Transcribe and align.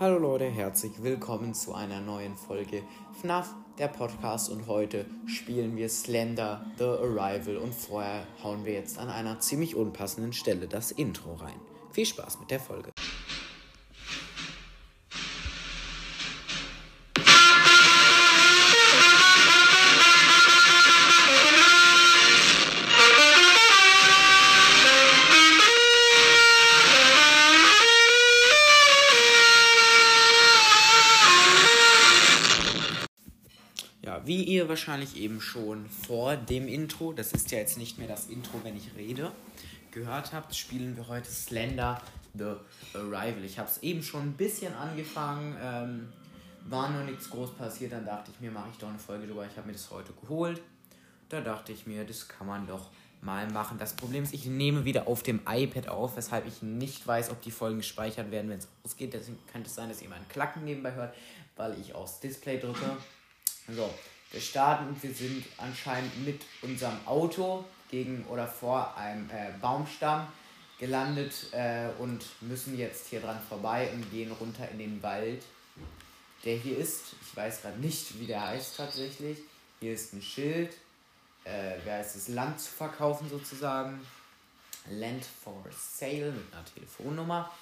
Hallo 0.00 0.18
Leute, 0.18 0.46
herzlich 0.46 1.04
willkommen 1.04 1.54
zu 1.54 1.72
einer 1.72 2.00
neuen 2.00 2.34
Folge 2.34 2.82
FNAF, 3.20 3.54
der 3.78 3.86
Podcast. 3.86 4.50
Und 4.50 4.66
heute 4.66 5.06
spielen 5.26 5.76
wir 5.76 5.88
Slender 5.88 6.66
The 6.78 6.84
Arrival. 6.84 7.58
Und 7.58 7.72
vorher 7.72 8.26
hauen 8.42 8.64
wir 8.64 8.72
jetzt 8.72 8.98
an 8.98 9.08
einer 9.08 9.38
ziemlich 9.38 9.76
unpassenden 9.76 10.32
Stelle 10.32 10.66
das 10.66 10.90
Intro 10.90 11.34
rein. 11.34 11.60
Viel 11.92 12.06
Spaß 12.06 12.40
mit 12.40 12.50
der 12.50 12.58
Folge. 12.58 12.90
Ihr 34.64 34.68
wahrscheinlich 34.68 35.16
eben 35.16 35.40
schon 35.40 35.88
vor 35.88 36.36
dem 36.36 36.68
Intro, 36.68 37.12
das 37.12 37.32
ist 37.32 37.50
ja 37.50 37.58
jetzt 37.58 37.76
nicht 37.76 37.98
mehr 37.98 38.08
das 38.08 38.28
Intro, 38.28 38.60
wenn 38.62 38.76
ich 38.76 38.94
rede, 38.96 39.30
gehört 39.90 40.32
habt, 40.32 40.54
spielen 40.54 40.96
wir 40.96 41.06
heute 41.06 41.30
Slender 41.30 42.00
The 42.32 42.54
Arrival. 42.94 43.44
Ich 43.44 43.58
habe 43.58 43.68
es 43.68 43.82
eben 43.82 44.02
schon 44.02 44.22
ein 44.22 44.32
bisschen 44.32 44.74
angefangen, 44.74 45.56
ähm, 45.62 46.12
war 46.66 46.90
nur 46.90 47.02
nichts 47.04 47.28
groß 47.28 47.54
passiert, 47.54 47.92
dann 47.92 48.06
dachte 48.06 48.30
ich 48.32 48.40
mir, 48.40 48.50
mache 48.50 48.70
ich 48.72 48.78
doch 48.78 48.88
eine 48.88 48.98
Folge 48.98 49.26
drüber. 49.26 49.46
Ich 49.46 49.56
habe 49.56 49.66
mir 49.66 49.74
das 49.74 49.90
heute 49.90 50.12
geholt. 50.14 50.62
Da 51.28 51.42
dachte 51.42 51.72
ich 51.72 51.86
mir, 51.86 52.04
das 52.04 52.26
kann 52.26 52.46
man 52.46 52.66
doch 52.66 52.90
mal 53.20 53.46
machen. 53.50 53.76
Das 53.78 53.94
Problem 53.94 54.22
ist, 54.22 54.32
ich 54.32 54.46
nehme 54.46 54.84
wieder 54.86 55.06
auf 55.08 55.22
dem 55.22 55.40
iPad 55.46 55.88
auf, 55.88 56.16
weshalb 56.16 56.46
ich 56.46 56.62
nicht 56.62 57.06
weiß, 57.06 57.30
ob 57.30 57.42
die 57.42 57.50
Folgen 57.50 57.78
gespeichert 57.78 58.30
werden, 58.30 58.50
wenn 58.50 58.58
es 58.58 58.68
ausgeht. 58.82 59.12
Deswegen 59.12 59.38
könnte 59.52 59.68
es 59.68 59.74
sein, 59.74 59.90
dass 59.90 60.00
ein 60.00 60.08
Klacken 60.30 60.64
nebenbei 60.64 60.92
hört, 60.92 61.14
weil 61.56 61.78
ich 61.78 61.94
aufs 61.94 62.20
Display 62.20 62.58
drücke. 62.58 62.96
So, 63.68 63.90
wir 64.34 64.40
starten 64.40 64.88
und 64.88 65.02
wir 65.02 65.14
sind 65.14 65.44
anscheinend 65.58 66.24
mit 66.24 66.42
unserem 66.60 66.98
Auto 67.06 67.64
gegen 67.88 68.24
oder 68.26 68.48
vor 68.48 68.96
einem 68.96 69.30
äh, 69.30 69.52
Baumstamm 69.60 70.26
gelandet 70.80 71.32
äh, 71.52 71.86
und 72.00 72.24
müssen 72.40 72.76
jetzt 72.76 73.06
hier 73.06 73.20
dran 73.20 73.40
vorbei 73.48 73.88
und 73.92 74.10
gehen 74.10 74.32
runter 74.32 74.68
in 74.72 74.80
den 74.80 75.02
Wald, 75.04 75.44
der 76.44 76.56
hier 76.56 76.76
ist. 76.76 77.14
Ich 77.22 77.36
weiß 77.36 77.62
gerade 77.62 77.78
nicht, 77.78 78.18
wie 78.18 78.26
der 78.26 78.44
heißt 78.48 78.76
tatsächlich. 78.76 79.38
Hier 79.78 79.94
ist 79.94 80.12
ein 80.12 80.20
Schild. 80.22 80.72
Äh, 81.44 81.76
wer 81.84 81.98
heißt 81.98 82.16
es? 82.16 82.26
Land 82.26 82.58
zu 82.60 82.72
verkaufen 82.72 83.30
sozusagen. 83.30 84.04
Land 84.90 85.24
for 85.44 85.64
Sale 85.70 86.32
mit 86.32 86.52
einer 86.52 86.64
Telefonnummer. 86.74 87.52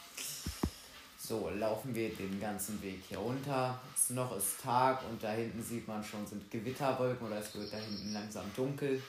So, 1.33 1.49
laufen 1.49 1.95
wir 1.95 2.11
den 2.11 2.39
ganzen 2.39 2.83
Weg 2.83 3.05
hier 3.09 3.17
runter. 3.17 3.81
Es 3.95 4.11
noch 4.11 4.37
ist 4.37 4.61
Tag 4.61 5.01
und 5.09 5.23
da 5.23 5.31
hinten 5.31 5.63
sieht 5.63 5.89
man 5.89 6.05
schon, 6.05 6.27
sind 6.27 6.51
Gewitterwolken 6.51 7.27
oder 7.27 7.39
es 7.39 7.55
wird 7.55 7.73
da 7.73 7.79
hinten 7.79 8.13
langsam 8.13 8.45
dunkel. 8.55 9.03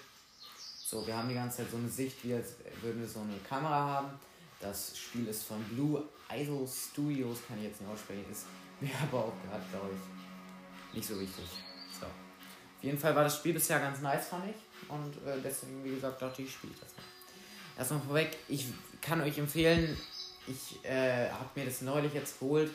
So, 0.85 1.05
wir 1.05 1.17
haben 1.17 1.27
die 1.27 1.35
ganze 1.35 1.57
Zeit 1.57 1.71
so 1.71 1.75
eine 1.75 1.89
Sicht, 1.89 2.23
wie 2.23 2.35
als 2.35 2.53
würden 2.81 3.02
wir 3.02 3.09
so 3.09 3.19
eine 3.19 3.35
Kamera 3.39 3.75
haben. 3.75 4.07
Das 4.61 4.97
Spiel 4.97 5.27
ist 5.27 5.43
von 5.43 5.61
Blue 5.65 6.02
Idol 6.33 6.65
Studios, 6.65 7.39
kann 7.45 7.57
ich 7.57 7.65
jetzt 7.65 7.81
nicht 7.81 7.91
aussprechen, 7.91 8.23
ist 8.31 8.45
mir 8.80 8.91
aber 9.03 9.25
auch 9.25 9.33
gerade, 9.45 9.63
glaube 9.69 9.89
ich, 9.93 10.95
nicht 10.95 11.05
so 11.05 11.19
wichtig. 11.19 11.43
So. 11.99 12.05
Auf 12.05 12.83
jeden 12.83 12.99
Fall 12.99 13.13
war 13.17 13.25
das 13.25 13.35
Spiel 13.35 13.52
bisher 13.52 13.81
ganz 13.81 13.99
nice, 13.99 14.27
fand 14.27 14.45
ich. 14.45 14.89
Und 14.89 15.17
äh, 15.27 15.41
deswegen, 15.43 15.83
wie 15.83 15.95
gesagt, 15.95 16.21
dachte 16.21 16.41
ich, 16.41 16.47
ich 16.47 16.53
spiele 16.53 16.73
das 16.80 16.95
mal. 16.95 17.03
Erstmal 17.77 17.99
vorweg, 17.99 18.37
ich 18.47 18.67
kann 19.02 19.19
euch 19.19 19.37
empfehlen, 19.37 19.97
ich 20.47 20.83
äh, 20.86 21.30
habe 21.30 21.49
mir 21.55 21.66
das 21.66 21.81
neulich 21.81 22.13
jetzt 22.13 22.39
geholt. 22.39 22.72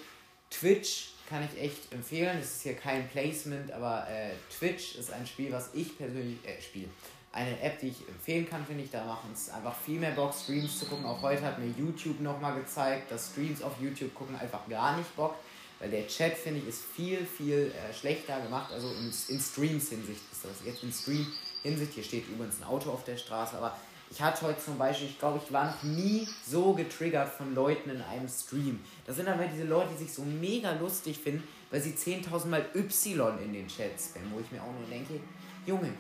Twitch 0.51 1.11
kann 1.29 1.45
ich 1.45 1.61
echt 1.61 1.93
empfehlen. 1.93 2.39
Es 2.41 2.57
ist 2.57 2.63
hier 2.63 2.75
kein 2.75 3.09
Placement, 3.09 3.71
aber 3.73 4.07
äh, 4.09 4.31
Twitch 4.57 4.97
ist 4.97 5.13
ein 5.13 5.27
Spiel, 5.27 5.53
was 5.53 5.71
ich 5.75 5.97
persönlich 5.97 6.39
äh, 6.47 6.61
spiele. 6.61 6.89
Eine 7.31 7.61
App, 7.61 7.79
die 7.81 7.89
ich 7.89 8.09
empfehlen 8.09 8.49
kann, 8.49 8.65
finde 8.65 8.85
ich. 8.85 8.91
Da 8.91 9.05
machen 9.05 9.31
es 9.35 9.51
einfach 9.51 9.75
viel 9.77 10.01
mehr 10.01 10.13
Bock, 10.13 10.33
Streams 10.35 10.79
zu 10.79 10.87
gucken. 10.87 11.05
Auch 11.05 11.21
heute 11.21 11.43
hat 11.43 11.59
mir 11.59 11.73
YouTube 11.77 12.21
nochmal 12.21 12.55
gezeigt, 12.59 13.11
dass 13.11 13.31
Streams 13.31 13.63
auf 13.63 13.75
YouTube 13.81 14.15
gucken 14.15 14.37
einfach 14.37 14.67
gar 14.69 14.97
nicht 14.97 15.15
Bock. 15.15 15.35
Weil 15.79 15.91
der 15.91 16.09
Chat, 16.09 16.37
finde 16.37 16.61
ich, 16.61 16.69
ist 16.69 16.83
viel, 16.83 17.25
viel 17.25 17.73
äh, 17.73 17.95
schlechter 17.95 18.41
gemacht. 18.41 18.73
Also 18.73 18.89
in, 18.89 19.13
in 19.29 19.41
Streams-Hinsicht 19.41 20.23
ist 20.33 20.45
das. 20.45 20.65
Jetzt 20.65 20.83
in 20.83 20.93
Stream-Hinsicht, 20.93 21.93
hier 21.93 22.03
steht 22.03 22.29
übrigens 22.29 22.59
ein 22.61 22.65
Auto 22.65 22.91
auf 22.91 23.05
der 23.05 23.17
Straße, 23.17 23.57
aber 23.57 23.77
ich 24.11 24.23
hatte 24.23 24.47
heute 24.47 24.63
zum 24.63 24.79
Beispiel, 24.79 25.09
ich 25.09 25.19
glaube, 25.19 25.41
ich 25.45 25.53
war 25.53 25.67
noch 25.67 25.83
nie 25.83 26.27
so 26.47 26.73
getriggert 26.73 27.29
von 27.29 27.55
Leuten 27.55 27.91
in 27.91 28.03
einem 28.03 28.29
Stream. 28.29 28.81
Das 29.07 29.17
sind 29.17 29.29
aber 29.29 29.45
diese 29.45 29.65
Leute, 29.65 29.91
die 29.93 30.05
sich 30.05 30.13
so 30.13 30.23
mega 30.23 30.73
lustig 30.73 31.19
finden, 31.19 31.47
weil 31.71 31.81
sie 31.81 31.93
10.000 31.93 32.47
Mal 32.47 32.65
Y 32.75 33.39
in 33.43 33.53
den 33.53 33.69
Chats 33.69 34.11
spammen, 34.11 34.33
wo 34.33 34.41
ich 34.41 34.51
mir 34.51 34.63
auch 34.63 34.73
nur 34.73 34.89
denke, 34.91 35.21
Junge, 35.67 35.93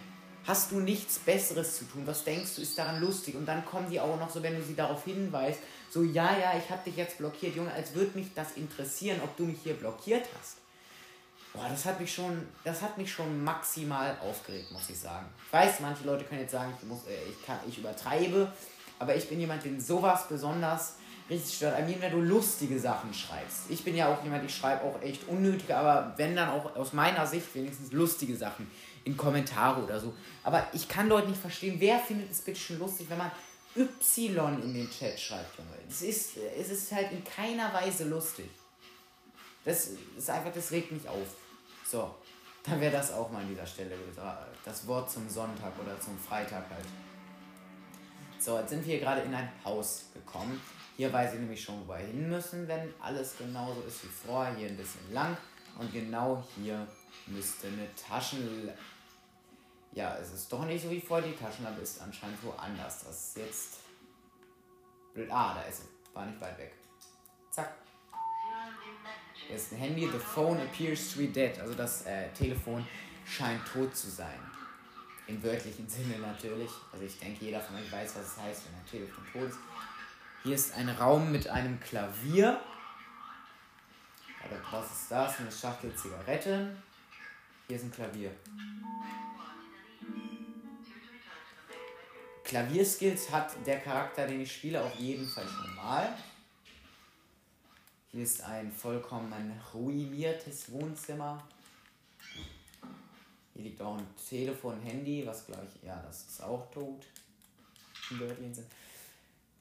hast 0.47 0.73
du 0.73 0.81
nichts 0.81 1.19
Besseres 1.19 1.79
zu 1.79 1.85
tun? 1.85 2.03
Was 2.07 2.25
denkst 2.25 2.57
du, 2.57 2.63
ist 2.63 2.79
daran 2.79 3.01
lustig? 3.01 3.35
Und 3.35 3.47
dann 3.47 3.65
kommen 3.65 3.91
die 3.91 4.01
auch 4.01 4.19
noch 4.19 4.31
so, 4.31 4.43
wenn 4.43 4.57
du 4.57 4.63
sie 4.63 4.75
darauf 4.75 5.05
hinweist, 5.05 5.61
so, 5.91 6.03
ja, 6.03 6.37
ja, 6.39 6.53
ich 6.59 6.71
habe 6.71 6.85
dich 6.85 6.97
jetzt 6.97 7.19
blockiert, 7.19 7.57
Junge, 7.57 7.73
als 7.73 7.95
würde 7.95 8.17
mich 8.19 8.29
das 8.35 8.53
interessieren, 8.57 9.21
ob 9.23 9.37
du 9.37 9.45
mich 9.45 9.59
hier 9.63 9.75
blockiert 9.75 10.27
hast. 10.39 10.58
Boah, 11.53 11.67
das 11.69 11.85
hat 11.85 11.99
mich 11.99 12.13
schon, 12.13 12.47
das 12.65 12.83
hat 12.83 12.99
mich 12.99 13.11
schon 13.11 13.43
maximal 13.43 14.17
aufgeregt, 14.21 14.71
muss 14.71 14.91
ich 14.91 14.99
sagen. 14.99 15.27
Ich 15.47 15.53
weiß, 15.53 15.81
manche 15.81 16.05
Leute 16.05 16.25
können 16.25 16.43
jetzt 16.43 16.53
sagen, 16.53 16.73
ich, 16.81 16.87
muss, 16.87 17.07
äh, 17.07 17.31
ich, 17.31 17.47
kann, 17.47 17.59
ich 17.67 17.79
übertreibe, 17.79 18.53
aber 18.99 19.17
ich 19.17 19.29
bin 19.29 19.41
jemand, 19.41 19.65
den 19.65 19.81
sowas 19.81 20.29
besonders 20.29 20.95
richtig 21.31 21.57
stört. 21.57 21.79
I 21.79 21.83
mean, 21.83 22.01
wenn 22.01 22.13
du 22.13 22.21
lustige 22.21 22.79
Sachen 22.79 23.13
schreibst. 23.13 23.71
Ich 23.71 23.85
bin 23.85 23.97
ja 23.97 24.13
auch 24.13 24.23
jemand, 24.23 24.45
ich 24.45 24.55
schreibe 24.55 24.85
auch 24.85 25.01
echt 25.03 25.29
unnötige, 25.29 25.77
aber 25.77 26.15
wenn 26.17 26.37
dann 26.37 26.51
auch 26.51 26.77
aus 26.77 26.93
meiner 26.93 27.27
Sicht 27.27 27.55
wenigstens 27.55 27.93
lustige 27.93 28.37
Sachen 28.37 28.71
in 29.05 29.17
Kommentare 29.17 29.83
oder 29.83 30.01
so. 30.01 30.15
Aber 30.45 30.67
ich 30.73 30.89
kann 30.89 31.09
Leute 31.09 31.29
nicht 31.29 31.41
verstehen, 31.41 31.77
wer 31.79 31.99
findet 31.99 32.31
es 32.31 32.41
bitte 32.41 32.61
schon 32.61 32.79
lustig, 32.79 33.07
wenn 33.09 33.19
man 33.19 33.31
Y 33.77 34.63
in 34.63 34.75
den 34.75 34.91
Chat 34.91 35.19
schreibt, 35.19 35.59
Junge. 35.59 35.71
Es 35.89 36.03
ist, 36.03 36.37
es 36.59 36.71
ist 36.71 36.93
halt 36.93 37.13
in 37.13 37.23
keiner 37.25 37.73
Weise 37.73 38.05
lustig. 38.05 38.49
Das 39.69 39.91
ist 40.17 40.31
einfach, 40.31 40.51
das 40.51 40.71
regt 40.71 40.91
mich 40.93 41.06
auf. 41.06 41.27
So, 41.84 42.15
dann 42.62 42.81
wäre 42.81 42.93
das 42.93 43.12
auch 43.12 43.31
mal 43.31 43.43
an 43.43 43.49
dieser 43.49 43.67
Stelle 43.67 43.95
das 44.65 44.87
Wort 44.87 45.11
zum 45.11 45.29
Sonntag 45.29 45.79
oder 45.79 46.01
zum 46.01 46.19
Freitag 46.19 46.65
halt. 46.71 46.87
So, 48.39 48.59
jetzt 48.59 48.71
sind 48.71 48.87
wir 48.87 48.99
gerade 48.99 49.21
in 49.21 49.34
ein 49.34 49.53
Haus 49.62 50.05
gekommen. 50.15 50.59
Hier 50.97 51.12
weiß 51.12 51.34
ich 51.34 51.41
nämlich 51.41 51.62
schon, 51.62 51.87
wo 51.87 51.93
wir 51.93 51.99
hin 51.99 52.31
müssen, 52.31 52.67
wenn 52.67 52.95
alles 52.99 53.37
genauso 53.37 53.83
ist 53.83 54.05
wie 54.05 54.09
vorher. 54.09 54.55
Hier 54.55 54.69
ein 54.69 54.77
bisschen 54.79 55.12
lang. 55.12 55.37
Und 55.79 55.93
genau 55.93 56.43
hier 56.56 56.89
müsste 57.27 57.67
eine 57.67 57.95
Taschen... 57.95 58.71
Ja, 59.93 60.17
es 60.17 60.33
ist 60.33 60.50
doch 60.50 60.65
nicht 60.65 60.83
so 60.83 60.91
wie 60.91 61.00
vorher. 61.00 61.29
Die 61.29 61.37
Taschenlampe 61.37 61.83
ist 61.83 62.00
anscheinend 62.00 62.43
woanders. 62.43 63.05
Das 63.05 63.29
ist 63.29 63.37
jetzt... 63.37 63.75
Blöd. 65.12 65.31
Ah, 65.31 65.53
da 65.53 65.61
ist 65.69 65.83
sie. 65.83 66.15
War 66.15 66.25
nicht 66.25 66.41
weit 66.41 66.56
weg. 66.56 66.73
Zack. 67.50 67.75
Ist 69.55 69.73
ein 69.73 69.79
Handy. 69.79 70.07
The 70.07 70.19
phone 70.19 70.61
appears 70.61 71.13
to 71.13 71.21
be 71.21 71.29
dead. 71.29 71.59
Also 71.59 71.75
das 71.75 72.05
äh, 72.07 72.29
Telefon 72.31 72.87
scheint 73.27 73.67
tot 73.67 73.97
zu 73.97 74.11
sein. 74.11 74.39
Im 75.27 75.43
wörtlichen 75.43 75.89
Sinne 75.89 76.19
natürlich. 76.19 76.71
Also 76.93 77.05
ich 77.05 77.19
denke, 77.19 77.45
jeder 77.45 77.61
von 77.61 77.77
euch 77.77 77.91
weiß, 77.91 78.17
was 78.17 78.27
es 78.27 78.37
heißt, 78.37 78.63
wenn 78.67 78.79
ein 78.79 78.87
Telefon 78.87 79.25
tot 79.33 79.51
ist. 79.51 79.59
Hier 80.43 80.55
ist 80.55 80.75
ein 80.75 80.89
Raum 80.89 81.33
mit 81.33 81.49
einem 81.49 81.81
Klavier. 81.81 82.61
Was 84.71 84.87
ist 84.87 85.11
das? 85.11 85.41
Eine 85.41 85.51
Schachtel 85.51 85.95
Zigaretten. 85.95 86.83
Hier 87.67 87.77
ist 87.77 87.85
ein 87.85 87.93
Klavier. 87.93 88.31
Klavierskills 92.45 93.31
hat 93.31 93.55
der 93.67 93.81
Charakter, 93.81 94.27
den 94.27 94.41
ich 94.41 94.51
spiele, 94.51 94.83
auf 94.83 94.95
jeden 94.95 95.27
Fall 95.29 95.47
schon 95.47 95.75
mal. 95.75 96.17
Hier 98.11 98.23
ist 98.23 98.43
ein 98.43 98.73
vollkommen 98.73 99.53
ruiniertes 99.75 100.73
Wohnzimmer. 100.73 101.43
Hier 103.53 103.65
liegt 103.65 103.82
auch 103.82 103.99
ein 103.99 104.06
Telefon, 104.29 104.81
Handy, 104.81 105.27
was 105.27 105.44
glaube 105.44 105.67
ich, 105.69 105.87
ja, 105.87 106.03
das 106.06 106.25
ist 106.27 106.43
auch 106.43 106.71
tot. 106.71 107.05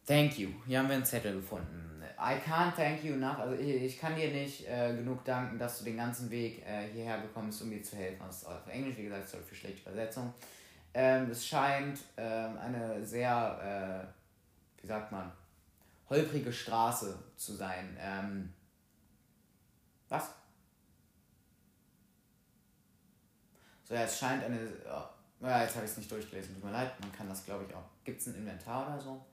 Thank 0.05 0.39
you. 0.39 0.49
Hier 0.65 0.79
haben 0.79 0.87
wir 0.87 0.95
einen 0.95 1.05
Zettel 1.05 1.35
gefunden. 1.35 2.01
I 2.17 2.39
can't 2.39 2.73
thank 2.73 3.03
you 3.03 3.15
enough. 3.15 3.39
Also 3.39 3.61
ich, 3.61 3.83
ich 3.83 3.99
kann 3.99 4.15
dir 4.15 4.31
nicht 4.31 4.65
äh, 4.65 4.95
genug 4.95 5.25
danken, 5.25 5.59
dass 5.59 5.79
du 5.79 5.85
den 5.85 5.97
ganzen 5.97 6.31
Weg 6.31 6.65
äh, 6.65 6.87
hierher 6.93 7.19
gekommen 7.19 7.47
bist, 7.47 7.61
um 7.61 7.69
mir 7.69 7.83
zu 7.83 7.97
helfen. 7.97 8.21
Das 8.25 8.37
ist 8.37 8.47
auf 8.47 8.65
Englisch, 8.67 8.95
wie 8.97 9.03
gesagt, 9.03 9.27
sorry 9.27 9.43
für 9.43 9.55
schlechte 9.55 9.81
Übersetzung. 9.89 10.33
Ähm, 10.93 11.29
es 11.29 11.45
scheint 11.45 11.99
ähm, 12.15 12.57
eine 12.57 13.05
sehr, 13.05 14.07
äh, 14.07 14.81
wie 14.81 14.87
sagt 14.87 15.11
man, 15.11 15.29
holprige 16.09 16.51
Straße 16.51 17.17
zu 17.35 17.53
sein. 17.55 17.97
Ähm, 17.99 18.53
was? 20.09 20.29
So, 23.83 23.93
ja, 23.93 24.01
es 24.01 24.19
scheint 24.19 24.43
eine. 24.43 24.69
Oh, 24.85 25.45
ja, 25.45 25.63
jetzt 25.63 25.75
habe 25.75 25.85
ich 25.85 25.91
es 25.91 25.97
nicht 25.97 26.11
durchgelesen, 26.11 26.55
tut 26.55 26.63
mir 26.63 26.71
leid. 26.71 26.99
Man 26.99 27.11
kann 27.11 27.29
das, 27.29 27.45
glaube 27.45 27.65
ich, 27.67 27.75
auch. 27.75 27.85
Gibt 28.03 28.21
es 28.21 28.27
ein 28.27 28.35
Inventar 28.35 28.87
oder 28.87 28.99
so? 28.99 29.25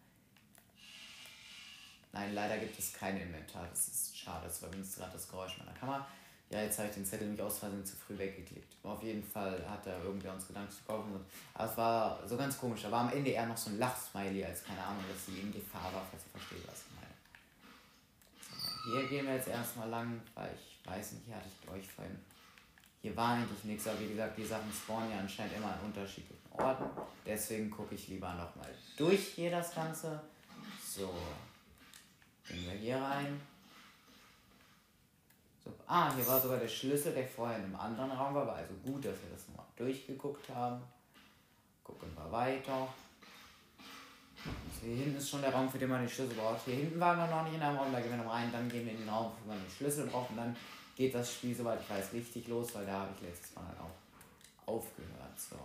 Nein, 2.12 2.34
leider 2.34 2.58
gibt 2.58 2.78
es 2.78 2.92
kein 2.92 3.16
Inventar. 3.16 3.66
Das 3.68 3.88
ist 3.88 4.16
schade. 4.16 4.46
Das 4.46 4.62
war 4.62 4.68
übrigens 4.68 4.94
gerade 4.94 5.12
das 5.12 5.28
Geräusch 5.28 5.58
meiner 5.58 5.72
Kamera. 5.72 6.06
Ja, 6.54 6.62
jetzt 6.62 6.78
habe 6.78 6.86
ich 6.86 6.94
den 6.94 7.04
Zettel 7.04 7.26
nämlich 7.26 7.42
aus 7.42 7.58
Versehen 7.58 7.84
zu 7.84 7.96
früh 7.96 8.16
weggeklickt. 8.16 8.76
Auf 8.84 9.02
jeden 9.02 9.24
Fall 9.24 9.60
hat 9.68 9.84
er 9.88 10.00
irgendwer 10.04 10.34
uns 10.34 10.46
Gedanken 10.46 10.70
zu 10.70 10.84
kaufen. 10.86 11.10
Aber 11.52 11.68
es 11.68 11.76
war 11.76 12.28
so 12.28 12.36
ganz 12.36 12.56
komisch. 12.56 12.82
Da 12.82 12.92
war 12.92 13.00
am 13.00 13.12
Ende 13.12 13.30
eher 13.30 13.44
noch 13.44 13.56
so 13.56 13.70
ein 13.70 13.80
Lachsmiley, 13.80 14.44
als 14.44 14.62
keine 14.62 14.80
Ahnung, 14.80 15.02
dass 15.12 15.26
sie 15.26 15.40
in 15.40 15.52
Gefahr 15.52 15.92
war, 15.92 16.06
falls 16.08 16.22
ihr 16.22 16.30
versteht, 16.30 16.68
was 16.68 16.84
ich 16.84 16.94
meine. 16.94 17.10
So, 18.84 19.00
hier 19.00 19.08
gehen 19.08 19.26
wir 19.26 19.34
jetzt 19.34 19.48
erstmal 19.48 19.88
lang, 19.88 20.20
weil 20.36 20.54
ich 20.54 20.88
weiß 20.88 21.14
nicht, 21.14 21.26
hier 21.26 21.34
hatte 21.34 21.48
ich 21.48 21.70
euch 21.70 21.90
vorhin. 21.90 22.16
Hier 23.02 23.16
war 23.16 23.30
eigentlich 23.30 23.64
nichts, 23.64 23.88
aber 23.88 23.98
wie 23.98 24.10
gesagt, 24.10 24.38
die 24.38 24.46
Sachen 24.46 24.72
spawnen 24.72 25.10
ja 25.10 25.18
anscheinend 25.18 25.56
immer 25.56 25.72
an 25.72 25.80
unterschiedlichen 25.86 26.52
Orten. 26.52 26.84
Deswegen 27.26 27.68
gucke 27.68 27.96
ich 27.96 28.06
lieber 28.06 28.32
nochmal 28.32 28.70
durch 28.96 29.34
hier 29.34 29.50
das 29.50 29.74
Ganze. 29.74 30.20
So. 30.80 31.12
Gehen 32.46 32.64
wir 32.64 32.78
hier 32.78 32.98
rein. 32.98 33.40
Ah, 35.86 36.14
hier 36.14 36.26
war 36.26 36.40
sogar 36.40 36.58
der 36.58 36.68
Schlüssel, 36.68 37.12
der 37.12 37.26
vorher 37.26 37.58
in 37.58 37.64
einem 37.64 37.76
anderen 37.76 38.10
Raum 38.12 38.34
war. 38.34 38.46
War 38.46 38.56
also 38.56 38.74
gut, 38.82 39.04
dass 39.04 39.14
wir 39.22 39.30
das 39.32 39.48
nochmal 39.48 39.66
durchgeguckt 39.76 40.48
haben. 40.50 40.82
Gucken 41.82 42.08
wir 42.16 42.32
weiter. 42.32 42.88
So, 44.44 44.86
hier 44.86 44.96
hinten 44.96 45.16
ist 45.16 45.28
schon 45.28 45.42
der 45.42 45.52
Raum, 45.52 45.68
für 45.70 45.78
den 45.78 45.88
man 45.88 46.00
den 46.00 46.08
Schlüssel 46.08 46.34
braucht. 46.34 46.64
Hier 46.64 46.74
hinten 46.74 47.00
waren 47.00 47.18
wir 47.18 47.26
noch 47.26 47.44
nicht 47.44 47.54
in 47.54 47.62
einem 47.62 47.78
Raum, 47.78 47.92
da 47.92 48.00
gehen 48.00 48.10
wir 48.10 48.24
noch 48.24 48.32
rein, 48.32 48.50
dann 48.52 48.68
gehen 48.68 48.84
wir 48.84 48.92
in 48.92 48.98
den 48.98 49.08
Raum, 49.08 49.32
wo 49.42 49.48
man 49.48 49.58
den 49.58 49.70
Schlüssel 49.70 50.06
braucht 50.06 50.30
und 50.30 50.36
dann 50.36 50.56
geht 50.96 51.14
das 51.14 51.32
Spiel, 51.32 51.54
soweit 51.54 51.80
ich 51.80 51.90
weiß, 51.90 52.12
richtig 52.12 52.48
los, 52.48 52.74
weil 52.74 52.86
da 52.86 53.00
habe 53.00 53.10
ich 53.16 53.22
letztes 53.22 53.54
Mal 53.54 53.66
halt 53.66 53.78
auch 53.80 54.68
aufgehört. 54.68 55.38
So. 55.38 55.56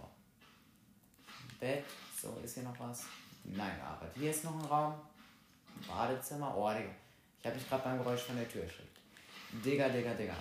Bett, 1.59 1.83
so, 2.21 2.37
ist 2.43 2.53
hier 2.53 2.63
noch 2.63 2.79
was? 2.79 3.03
Nein, 3.43 3.79
aber 3.81 4.07
hier 4.15 4.31
ist 4.31 4.43
noch 4.43 4.57
ein 4.57 4.65
Raum. 4.65 4.93
Badezimmer. 5.87 6.53
Oh, 6.55 6.69
Digga. 6.69 6.89
Ich 7.39 7.45
habe 7.45 7.55
mich 7.55 7.69
gerade 7.69 7.83
beim 7.83 7.97
Geräusch 7.99 8.21
von 8.21 8.35
der 8.35 8.49
Tür 8.49 8.63
erschreckt. 8.63 8.98
Digga, 9.53 9.89
Digga, 9.89 10.13
Digga. 10.13 10.35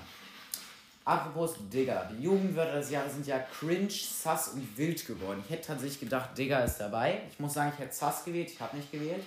Apropos 1.05 1.56
Digga, 1.72 2.05
die 2.12 2.22
Jugendwörter 2.22 2.81
des 2.81 2.90
Jahres 2.90 3.14
sind 3.14 3.26
ja 3.26 3.38
cringe, 3.38 3.88
sass 3.90 4.49
und 4.49 4.76
wild 4.76 5.06
geworden. 5.06 5.43
Ich 5.43 5.50
hätte 5.50 5.69
tatsächlich 5.69 6.00
gedacht, 6.00 6.37
Digga 6.37 6.60
ist 6.60 6.76
dabei. 6.76 7.22
Ich 7.31 7.40
muss 7.40 7.55
sagen, 7.55 7.72
ich 7.72 7.81
hätte 7.81 7.94
sass 7.94 8.25
gewählt, 8.25 8.50
ich 8.50 8.60
habe 8.60 8.76
nicht 8.76 8.93
gewählt. 8.93 9.25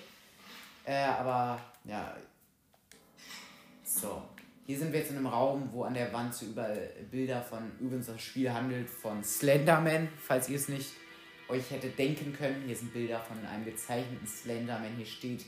Äh, 0.86 1.06
aber 1.06 1.60
ja. 1.86 2.16
So. 3.84 4.22
Hier 4.68 4.78
sind 4.78 4.94
wir 4.94 5.00
jetzt 5.00 5.10
in 5.10 5.18
einem 5.18 5.28
Raum, 5.28 5.70
wo 5.72 5.84
an 5.84 5.96
der 5.96 6.14
Wand 6.14 6.34
so 6.36 6.46
überall 6.46 6.90
Bilder 7.10 7.42
von, 7.42 7.72
übrigens 7.80 8.06
das 8.06 8.22
Spiel 8.22 8.54
handelt 8.54 8.90
von 8.90 9.24
Slenderman, 9.24 10.08
falls 10.18 10.50
ihr 10.50 10.58
es 10.58 10.70
nicht 10.70 10.92
euch 11.50 11.70
hätte 11.72 11.90
denken 11.90 12.32
können. 12.32 12.64
Hier 12.66 12.76
sind 12.76 12.94
Bilder 12.94 13.20
von 13.20 13.44
einem 13.46 13.66
gezeichneten 13.66 14.28
Slenderman. 14.28 14.96
Hier 14.96 15.06
steht, 15.06 15.46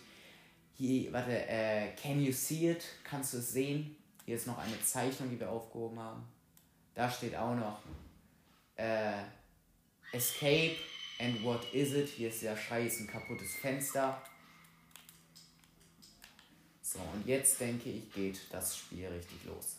hier, 0.77 1.13
warte, 1.13 1.47
äh, 1.47 1.89
can 1.95 2.19
you 2.19 2.31
see 2.31 2.71
it? 2.71 2.83
Kannst 3.03 3.33
du 3.33 3.38
es 3.38 3.53
sehen? 3.53 3.95
Hier 4.25 4.36
ist 4.36 4.48
noch 4.48 4.58
eine 4.58 4.81
Zeichnung, 4.81 5.30
die 5.30 5.40
wir 5.40 5.50
aufgehoben 5.50 6.00
haben. 6.00 6.24
Da 6.96 7.10
steht 7.10 7.36
auch 7.36 7.56
noch 7.56 7.81
äh, 8.75 9.24
Escape 10.12 10.75
and 11.20 11.44
what 11.44 11.64
is 11.74 11.94
it? 11.94 12.08
Hier 12.08 12.30
ist 12.30 12.42
der 12.42 12.56
Scheiß 12.56 13.02
ein 13.02 13.08
kaputtes 13.08 13.56
Fenster. 13.56 14.22
So, 16.81 17.00
und 17.14 17.25
jetzt 17.25 17.60
denke 17.60 17.90
ich, 17.90 18.12
geht 18.14 18.40
das 18.52 18.78
Spiel 18.78 19.08
richtig 19.08 19.44
los. 19.46 19.78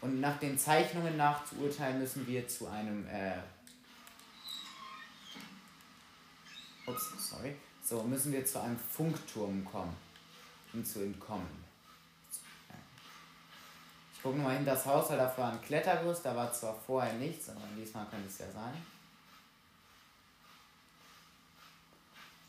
Und 0.00 0.20
nach 0.20 0.38
den 0.38 0.58
Zeichnungen 0.58 1.16
nachzuurteilen, 1.16 2.00
müssen 2.00 2.26
wir 2.26 2.46
zu 2.48 2.66
einem. 2.68 3.06
Äh, 3.08 3.38
ups, 6.86 7.30
sorry. 7.30 7.54
So, 7.84 8.02
müssen 8.02 8.32
wir 8.32 8.44
zu 8.44 8.60
einem 8.60 8.78
Funkturm 8.78 9.64
kommen, 9.64 9.94
um 10.72 10.84
zu 10.84 11.00
entkommen. 11.00 11.61
Gucke 14.22 14.36
nochmal 14.36 14.56
hin 14.56 14.64
das 14.64 14.86
Haus, 14.86 15.10
weil 15.10 15.18
da 15.18 15.32
war 15.36 15.52
ein 15.52 15.62
Klettergerüst, 15.62 16.24
da 16.24 16.36
war 16.36 16.52
zwar 16.52 16.74
vorher 16.74 17.14
nichts, 17.14 17.48
aber 17.48 17.60
diesmal 17.76 18.06
könnte 18.06 18.28
es 18.28 18.38
ja 18.38 18.50
sein. 18.50 18.74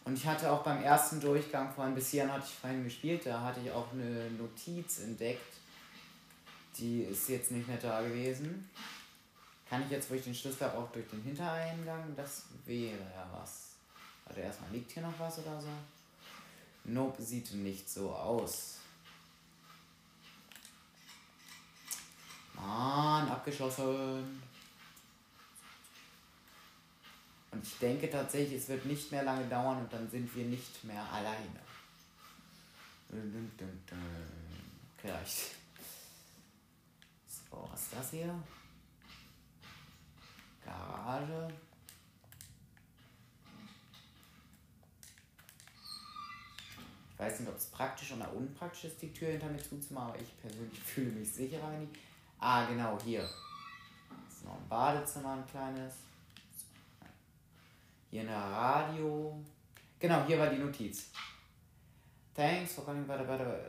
Und 0.05 0.17
ich 0.17 0.25
hatte 0.27 0.51
auch 0.51 0.63
beim 0.63 0.83
ersten 0.83 1.19
Durchgang 1.19 1.73
vorhin, 1.73 1.95
bis 1.95 2.09
hierhin 2.09 2.31
hatte 2.31 2.45
ich 2.45 2.55
vorhin 2.55 2.83
gespielt, 2.83 3.25
da 3.25 3.41
hatte 3.41 3.61
ich 3.61 3.71
auch 3.71 3.91
eine 3.93 4.29
Notiz 4.31 4.99
entdeckt. 4.99 5.53
Die 6.77 7.03
ist 7.03 7.29
jetzt 7.29 7.51
nicht 7.51 7.67
mehr 7.67 7.77
da 7.77 8.01
gewesen. 8.01 8.69
Kann 9.69 9.83
ich 9.83 9.89
jetzt, 9.89 10.11
wo 10.11 10.15
ich 10.15 10.23
den 10.23 10.35
Schlüssel 10.35 10.67
habe, 10.67 10.77
auch 10.77 10.91
durch 10.91 11.07
den 11.07 11.23
Hintereingang? 11.23 12.13
Das 12.15 12.43
wäre 12.65 12.97
ja 12.97 13.27
was. 13.31 13.69
Warte, 14.25 14.41
erstmal 14.41 14.71
liegt 14.71 14.91
hier 14.91 15.03
noch 15.03 15.17
was 15.17 15.39
oder 15.39 15.59
so? 15.59 15.69
Nope, 16.83 17.21
sieht 17.21 17.53
nicht 17.53 17.89
so 17.89 18.11
aus. 18.11 18.72
Mann, 22.55 23.27
abgeschossen. 23.29 24.41
Und 27.51 27.63
ich 27.63 27.77
denke 27.77 28.09
tatsächlich, 28.09 28.61
es 28.61 28.69
wird 28.69 28.85
nicht 28.85 29.11
mehr 29.11 29.23
lange 29.23 29.45
dauern 29.47 29.79
und 29.79 29.93
dann 29.93 30.09
sind 30.09 30.33
wir 30.35 30.45
nicht 30.45 30.83
mehr 30.83 31.03
alleine. 31.11 31.59
Vielleicht. 34.97 35.51
So, 37.27 37.67
was 37.71 37.83
ist 37.83 37.93
das 37.93 38.11
hier? 38.11 38.43
Garage. 40.65 41.53
Ich 47.11 47.19
weiß 47.19 47.39
nicht, 47.41 47.49
ob 47.49 47.55
es 47.55 47.65
praktisch 47.65 48.11
oder 48.13 48.33
unpraktisch 48.33 48.85
ist, 48.85 49.01
die 49.01 49.13
Tür 49.13 49.29
hinter 49.29 49.47
mir 49.47 49.61
zuzumachen, 49.61 50.09
aber 50.09 50.19
ich 50.19 50.41
persönlich 50.41 50.79
fühle 50.83 51.11
mich 51.11 51.31
sicherer, 51.31 51.71
wenn 51.71 51.81
die 51.81 51.99
Ah, 52.45 52.65
genau, 52.65 52.97
hier. 53.01 53.21
Das 53.21 54.35
ist 54.35 54.43
noch 54.43 54.57
ein 54.57 54.67
Badezimmer, 54.67 55.31
ein 55.31 55.47
kleines. 55.47 55.93
Hier 58.09 58.23
ein 58.23 58.29
Radio. 58.29 59.41
Genau, 59.97 60.25
hier 60.25 60.37
war 60.37 60.47
die 60.47 60.57
Notiz. 60.57 61.11
Thanks 62.35 62.73
for 62.73 62.83
coming, 62.83 63.07
warte, 63.07 63.25
warte. 63.25 63.59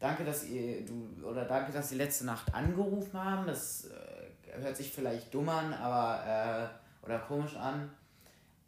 Danke, 0.00 0.24
dass 0.24 0.44
ihr, 0.44 0.82
du, 0.86 1.10
oder 1.22 1.44
danke, 1.44 1.72
dass 1.72 1.90
Sie 1.90 1.96
letzte 1.96 2.24
Nacht 2.24 2.54
angerufen 2.54 3.22
haben. 3.22 3.46
Das 3.46 3.90
äh, 3.90 4.62
hört 4.62 4.78
sich 4.78 4.90
vielleicht 4.90 5.34
dumm 5.34 5.50
an, 5.50 5.74
aber, 5.74 6.72
äh, 7.02 7.04
oder 7.04 7.18
komisch 7.18 7.56
an. 7.56 7.90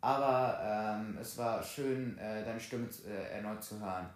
Aber 0.02 0.60
ähm, 0.62 1.16
es 1.18 1.38
war 1.38 1.62
schön, 1.62 2.18
äh, 2.18 2.44
deine 2.44 2.60
Stimme 2.60 2.86
äh, 3.06 3.36
erneut 3.36 3.64
zu 3.64 3.80
hören. 3.80 4.10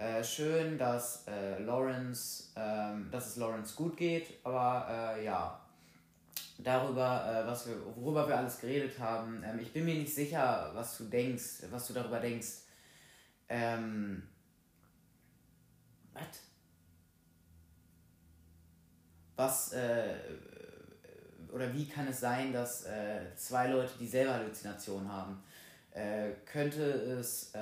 Äh, 0.00 0.24
schön, 0.24 0.78
dass 0.78 1.26
äh, 1.26 1.58
Lawrence, 1.58 2.44
ähm, 2.56 3.10
dass 3.10 3.26
es 3.26 3.36
Lawrence 3.36 3.74
gut 3.76 3.98
geht, 3.98 4.38
aber 4.44 4.86
äh, 5.18 5.26
ja, 5.26 5.60
darüber, 6.56 7.26
äh, 7.30 7.46
was 7.46 7.66
wir, 7.66 7.74
worüber 7.96 8.26
wir 8.26 8.38
alles 8.38 8.58
geredet 8.60 8.98
haben, 8.98 9.44
ähm, 9.44 9.58
ich 9.58 9.74
bin 9.74 9.84
mir 9.84 9.96
nicht 9.96 10.14
sicher, 10.14 10.70
was 10.72 10.96
du 10.96 11.04
denkst, 11.04 11.64
was 11.70 11.86
du 11.86 11.92
darüber 11.92 12.18
denkst. 12.18 12.62
Ähm, 13.50 14.22
was? 16.14 16.24
Was, 19.36 19.72
äh, 19.74 20.14
oder 21.52 21.74
wie 21.74 21.86
kann 21.86 22.08
es 22.08 22.20
sein, 22.20 22.54
dass 22.54 22.86
zwei 23.36 23.66
Leute 23.66 23.92
dieselbe 23.98 24.32
Halluzination 24.32 25.12
haben? 25.12 25.42
Könnte 26.46 26.82
es 26.82 27.52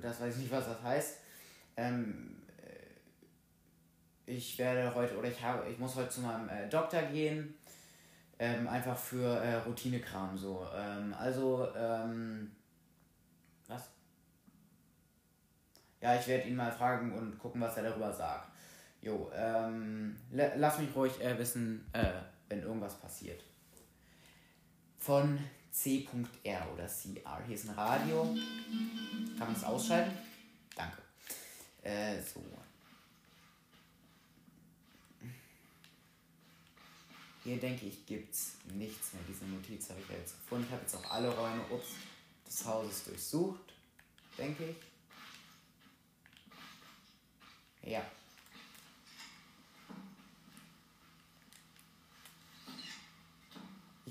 das 0.00 0.20
weiß 0.20 0.34
ich 0.36 0.42
nicht, 0.42 0.52
was 0.52 0.66
das 0.66 0.82
heißt. 0.82 1.18
Ähm, 1.76 2.36
äh, 4.26 4.32
ich 4.32 4.58
werde 4.58 4.94
heute, 4.94 5.16
oder 5.16 5.28
ich 5.28 5.42
habe, 5.42 5.68
ich 5.68 5.78
muss 5.78 5.94
heute 5.96 6.08
zu 6.08 6.20
meinem 6.20 6.48
äh, 6.48 6.68
Doktor 6.68 7.02
gehen. 7.02 7.54
Ähm, 8.38 8.66
einfach 8.66 8.96
für 8.96 9.38
äh, 9.38 9.56
Routinekram 9.58 10.36
so. 10.36 10.66
Ähm, 10.74 11.14
also, 11.16 11.68
ähm, 11.76 12.50
was? 13.68 13.88
Ja, 16.00 16.16
ich 16.16 16.26
werde 16.26 16.48
ihn 16.48 16.56
mal 16.56 16.72
fragen 16.72 17.12
und 17.12 17.38
gucken, 17.38 17.60
was 17.60 17.76
er 17.76 17.84
darüber 17.84 18.12
sagt. 18.12 18.50
Jo, 19.00 19.30
ähm, 19.34 20.16
lass 20.32 20.78
mich 20.78 20.94
ruhig 20.96 21.20
äh, 21.22 21.38
wissen, 21.38 21.86
äh, 21.92 22.22
wenn 22.48 22.62
irgendwas 22.62 22.98
passiert. 22.98 23.44
Von 24.98 25.38
C.R 25.74 26.72
oder 26.72 26.86
CR. 26.86 27.42
Hier 27.46 27.56
ist 27.56 27.68
ein 27.68 27.74
Radio. 27.74 28.22
Kann 29.36 29.48
man 29.48 29.56
es 29.56 29.64
ausschalten? 29.64 30.16
Danke. 30.76 31.02
Äh, 31.82 32.22
so. 32.22 32.40
Hier 37.42 37.58
denke 37.58 37.86
ich, 37.86 38.06
gibt 38.06 38.32
es 38.32 38.52
nichts 38.72 39.12
mehr. 39.12 39.22
Diese 39.28 39.44
Notiz 39.46 39.90
habe 39.90 40.00
ich 40.00 40.08
ja 40.08 40.16
jetzt 40.16 40.38
gefunden. 40.38 40.64
Ich 40.66 40.72
habe 40.72 40.82
jetzt 40.82 40.94
auch 40.94 41.10
alle 41.10 41.28
Räume 41.28 41.62
ups, 41.70 41.88
des 42.46 42.64
Hauses 42.64 43.04
durchsucht, 43.04 43.74
denke 44.38 44.64
ich. 44.64 44.76
Ja. 47.90 48.02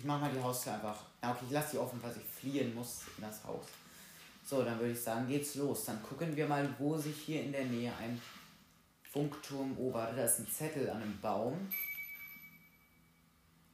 Ich 0.04 0.08
mach 0.08 0.20
mal 0.20 0.30
die 0.30 0.44
Haustür 0.44 0.74
einfach. 0.74 0.98
Okay, 1.22 1.46
ich 1.48 1.52
lasse 1.52 1.72
die 1.72 1.78
offen, 1.78 1.98
falls 2.02 2.18
ich 2.18 2.24
fliehen 2.24 2.76
muss 2.76 3.04
in 3.16 3.24
das 3.24 3.42
Haus. 3.46 3.64
So, 4.46 4.62
dann 4.62 4.78
würde 4.78 4.92
ich 4.92 5.00
sagen, 5.00 5.30
geht's 5.30 5.56
los. 5.56 5.86
Dann 5.86 6.04
gucken 6.04 6.36
wir 6.36 6.46
mal, 6.46 6.68
wo 6.78 6.98
sich 6.98 7.16
hier 7.22 7.42
in 7.42 7.54
der 7.54 7.64
Nähe 7.64 7.90
ein 7.96 8.22
Funkturm. 9.02 9.78
Warte, 9.78 10.18
da 10.18 10.26
ist 10.26 10.40
ein 10.40 10.48
Zettel 10.50 10.90
an 10.90 11.04
einem 11.04 11.18
Baum. 11.22 11.70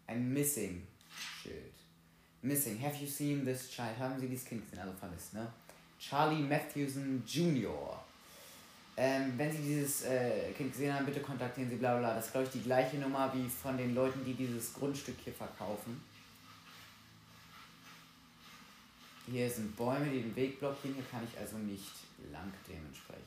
Ein 0.06 0.32
Missing-Schild. 0.32 1.74
Missing. 2.44 2.80
Have 2.80 2.96
you 3.04 3.08
seen 3.08 3.44
this 3.44 3.68
child? 3.72 3.98
Haben 3.98 4.20
Sie 4.20 4.28
dieses 4.28 4.46
Kind 4.46 4.62
gesehen? 4.70 4.84
Also 4.84 4.94
vermisst, 5.00 5.34
ne? 5.34 5.52
Charlie 5.98 6.44
Matthewson 6.44 7.24
Jr. 7.26 8.00
Ähm, 8.96 9.34
wenn 9.36 9.52
Sie 9.52 9.64
dieses 9.64 10.04
äh, 10.04 10.52
Kind 10.56 10.74
gesehen 10.74 10.94
haben, 10.94 11.08
bitte 11.08 11.22
kontaktieren 11.22 11.72
Sie 11.72 11.78
bla 11.78 11.98
bla. 11.98 12.14
Das 12.14 12.28
ist, 12.28 12.34
glaube 12.34 12.46
ich, 12.46 12.52
die 12.52 12.62
gleiche 12.62 12.98
Nummer 12.98 13.34
wie 13.34 13.50
von 13.50 13.76
den 13.76 13.96
Leuten, 13.96 14.24
die 14.24 14.36
dieses 14.36 14.76
Grundstück 14.76 15.16
hier 15.24 15.34
verkaufen. 15.34 16.08
Hier 19.32 19.50
sind 19.50 19.76
Bäume, 19.76 20.10
die 20.10 20.24
den 20.24 20.36
Weg 20.36 20.60
blockieren. 20.60 20.96
Hier 20.96 21.06
kann 21.06 21.28
ich 21.30 21.38
also 21.40 21.58
nicht 21.58 21.92
lang 22.32 22.52
dementsprechend. 22.68 23.26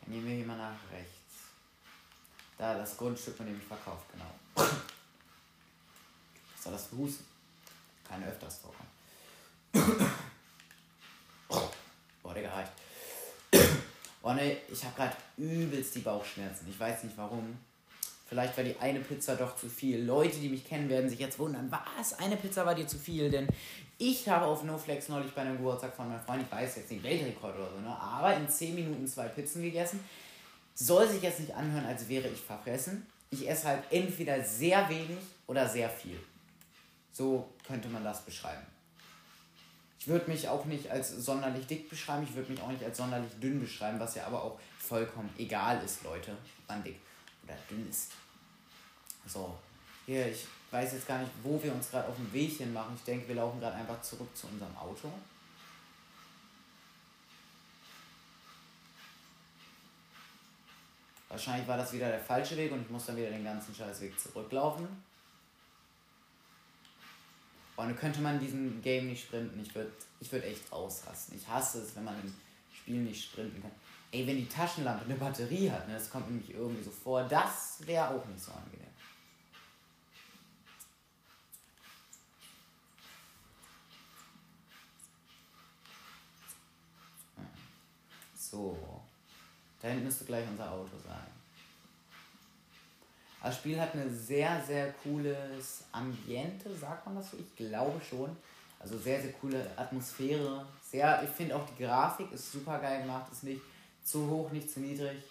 Dann 0.00 0.12
gehen 0.12 0.26
wir 0.26 0.34
hier 0.36 0.46
mal 0.46 0.56
nach 0.56 0.78
rechts. 0.90 1.10
Da, 2.56 2.78
das 2.78 2.96
Grundstück, 2.96 3.36
von 3.36 3.46
dem 3.46 3.58
ich 3.58 3.66
verkauft, 3.66 4.06
genau. 4.12 4.34
Was 4.54 4.72
soll 6.62 6.72
das 6.72 6.86
für 6.86 6.96
Husten? 6.96 7.24
Keine 8.08 8.26
öfters 8.26 8.58
vorkommen. 8.58 8.90
Boah, 12.22 12.34
Digga, 12.34 12.54
reicht. 12.54 12.72
Oh 14.22 14.32
ne, 14.32 14.56
ich 14.70 14.82
habe 14.84 14.96
gerade 14.96 15.16
übelst 15.36 15.94
die 15.94 16.00
Bauchschmerzen. 16.00 16.66
Ich 16.68 16.80
weiß 16.80 17.04
nicht 17.04 17.16
warum. 17.18 17.58
Vielleicht 18.26 18.56
war 18.56 18.64
die 18.64 18.76
eine 18.80 19.00
Pizza 19.00 19.36
doch 19.36 19.54
zu 19.54 19.68
viel. 19.68 20.02
Leute, 20.02 20.38
die 20.38 20.48
mich 20.48 20.66
kennen, 20.66 20.88
werden 20.88 21.10
sich 21.10 21.18
jetzt 21.18 21.38
wundern, 21.38 21.70
was? 21.70 22.18
Eine 22.18 22.36
Pizza 22.36 22.64
war 22.64 22.74
dir 22.74 22.86
zu 22.86 22.98
viel? 22.98 23.30
Denn 23.30 23.46
ich 23.98 24.28
habe 24.28 24.46
auf 24.46 24.64
NoFlex 24.64 25.10
neulich 25.10 25.32
bei 25.32 25.42
einem 25.42 25.58
Geburtstag 25.58 25.94
von 25.94 26.08
meinem 26.08 26.20
Freund, 26.20 26.42
ich 26.42 26.50
weiß 26.50 26.76
jetzt 26.76 26.90
nicht, 26.90 27.02
Weltrekord 27.02 27.54
oder 27.54 27.70
so, 27.70 27.80
ne? 27.80 27.96
aber 27.96 28.34
in 28.34 28.48
10 28.48 28.74
Minuten 28.74 29.06
zwei 29.06 29.28
Pizzen 29.28 29.62
gegessen. 29.62 30.00
Soll 30.74 31.06
sich 31.06 31.22
jetzt 31.22 31.40
nicht 31.40 31.54
anhören, 31.54 31.84
als 31.84 32.08
wäre 32.08 32.26
ich 32.28 32.40
verfressen. 32.40 33.06
Ich 33.30 33.48
esse 33.48 33.68
halt 33.68 33.84
entweder 33.90 34.42
sehr 34.42 34.88
wenig 34.88 35.18
oder 35.46 35.68
sehr 35.68 35.90
viel. 35.90 36.18
So 37.12 37.48
könnte 37.64 37.88
man 37.88 38.02
das 38.02 38.22
beschreiben. 38.22 38.66
Ich 40.00 40.08
würde 40.08 40.30
mich 40.30 40.48
auch 40.48 40.64
nicht 40.64 40.90
als 40.90 41.10
sonderlich 41.10 41.66
dick 41.66 41.88
beschreiben, 41.88 42.26
ich 42.28 42.34
würde 42.34 42.50
mich 42.52 42.60
auch 42.60 42.70
nicht 42.70 42.82
als 42.82 42.96
sonderlich 42.96 43.30
dünn 43.40 43.60
beschreiben, 43.60 44.00
was 44.00 44.14
ja 44.16 44.26
aber 44.26 44.42
auch 44.42 44.58
vollkommen 44.78 45.30
egal 45.38 45.82
ist, 45.84 46.02
Leute, 46.02 46.32
man 46.66 46.82
dick 46.82 46.96
oder 47.44 47.56
dünn 47.70 47.88
ist. 47.88 48.12
So, 49.26 49.56
hier, 50.06 50.30
ich 50.30 50.46
weiß 50.70 50.92
jetzt 50.92 51.06
gar 51.06 51.18
nicht, 51.18 51.30
wo 51.42 51.62
wir 51.62 51.72
uns 51.72 51.90
gerade 51.90 52.08
auf 52.08 52.16
dem 52.16 52.32
Weg 52.32 52.56
hin 52.58 52.72
machen. 52.72 52.94
Ich 52.96 53.04
denke, 53.04 53.28
wir 53.28 53.36
laufen 53.36 53.60
gerade 53.60 53.76
einfach 53.76 54.00
zurück 54.02 54.28
zu 54.36 54.46
unserem 54.48 54.76
Auto. 54.76 55.10
Wahrscheinlich 61.28 61.66
war 61.66 61.76
das 61.76 61.92
wieder 61.92 62.08
der 62.08 62.20
falsche 62.20 62.56
Weg 62.56 62.70
und 62.70 62.82
ich 62.82 62.90
muss 62.90 63.06
dann 63.06 63.16
wieder 63.16 63.30
den 63.30 63.42
ganzen 63.42 63.74
Scheißweg 63.74 64.18
zurücklaufen. 64.20 64.86
Und 67.76 67.96
könnte 67.96 68.20
man 68.20 68.38
diesen 68.38 68.80
Game 68.82 69.08
nicht 69.08 69.24
sprinten. 69.24 69.58
Ich 69.60 69.74
würde 69.74 69.90
ich 70.20 70.30
würd 70.30 70.44
echt 70.44 70.72
ausrasten. 70.72 71.36
Ich 71.36 71.48
hasse 71.48 71.80
es, 71.80 71.96
wenn 71.96 72.04
man 72.04 72.14
im 72.20 72.32
Spiel 72.72 73.00
nicht 73.00 73.24
sprinten 73.24 73.60
kann. 73.60 73.72
Ey, 74.14 74.24
wenn 74.28 74.36
die 74.36 74.48
Taschenlampe 74.48 75.06
eine 75.06 75.16
Batterie 75.16 75.68
hat, 75.68 75.88
ne, 75.88 75.94
das 75.94 76.08
kommt 76.08 76.30
nämlich 76.30 76.54
irgendwie 76.54 76.84
so 76.84 76.90
vor, 76.92 77.24
das 77.24 77.84
wäre 77.84 78.10
auch 78.10 78.24
nicht 78.26 78.40
so 78.40 78.52
angenehm. 78.52 78.86
So. 88.38 88.78
Da 89.82 89.88
hinten 89.88 90.04
müsste 90.04 90.26
gleich 90.26 90.46
unser 90.48 90.70
Auto 90.70 90.96
sein. 91.04 91.26
Das 93.42 93.56
Spiel 93.56 93.80
hat 93.80 93.94
eine 93.94 94.08
sehr, 94.08 94.62
sehr 94.64 94.92
cooles 94.92 95.82
Ambiente, 95.90 96.72
sagt 96.72 97.04
man 97.04 97.16
das 97.16 97.32
so? 97.32 97.36
Ich 97.38 97.56
glaube 97.56 98.00
schon. 98.00 98.36
Also 98.78 98.96
sehr, 98.96 99.20
sehr 99.20 99.32
coole 99.32 99.68
Atmosphäre. 99.76 100.64
Sehr, 100.80 101.20
ich 101.24 101.30
finde 101.30 101.56
auch 101.56 101.66
die 101.66 101.82
Grafik 101.82 102.30
ist 102.30 102.52
super 102.52 102.78
geil 102.78 103.02
gemacht, 103.02 103.32
ist 103.32 103.42
nicht 103.42 103.60
zu 104.04 104.28
hoch, 104.28 104.50
nicht 104.52 104.70
zu 104.70 104.80
niedrig. 104.80 105.22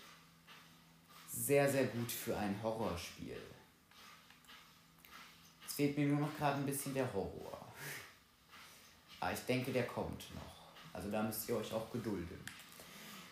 Sehr, 1.29 1.69
sehr 1.69 1.85
gut 1.85 2.11
für 2.11 2.35
ein 2.35 2.59
Horrorspiel. 2.61 3.37
Es 5.65 5.73
fehlt 5.73 5.97
mir 5.97 6.07
nur 6.07 6.19
noch 6.19 6.37
gerade 6.37 6.57
ein 6.57 6.65
bisschen 6.65 6.93
der 6.93 7.11
Horror. 7.13 7.59
Aber 9.19 9.31
ich 9.31 9.39
denke, 9.45 9.71
der 9.71 9.87
kommt 9.87 10.25
noch. 10.35 10.53
Also 10.91 11.09
da 11.09 11.23
müsst 11.23 11.47
ihr 11.49 11.57
euch 11.57 11.73
auch 11.73 11.91
gedulden. 11.91 12.39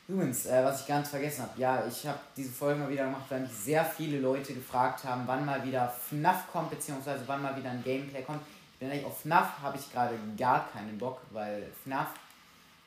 Übrigens, 0.07 0.45
äh, 0.45 0.63
was 0.63 0.81
ich 0.81 0.87
ganz 0.87 1.09
vergessen 1.09 1.43
habe, 1.43 1.59
ja, 1.59 1.85
ich 1.85 2.05
habe 2.07 2.19
diese 2.35 2.51
Folge 2.51 2.79
mal 2.79 2.89
wieder 2.89 3.05
gemacht, 3.05 3.25
weil 3.29 3.41
mich 3.41 3.51
sehr 3.51 3.85
viele 3.85 4.19
Leute 4.19 4.53
gefragt 4.53 5.03
haben, 5.03 5.23
wann 5.25 5.45
mal 5.45 5.63
wieder 5.63 5.87
FNAF 5.87 6.51
kommt, 6.51 6.71
beziehungsweise 6.71 7.23
wann 7.27 7.41
mal 7.41 7.55
wieder 7.55 7.69
ein 7.69 7.83
Gameplay 7.83 8.23
kommt. 8.23 8.41
Ich 8.73 8.79
bin 8.79 8.89
ehrlich, 8.89 9.05
auf 9.05 9.21
FNAF 9.21 9.59
habe 9.61 9.77
ich 9.77 9.91
gerade 9.91 10.17
gar 10.37 10.67
keinen 10.71 10.97
Bock, 10.97 11.21
weil 11.29 11.71
FNAF 11.83 12.09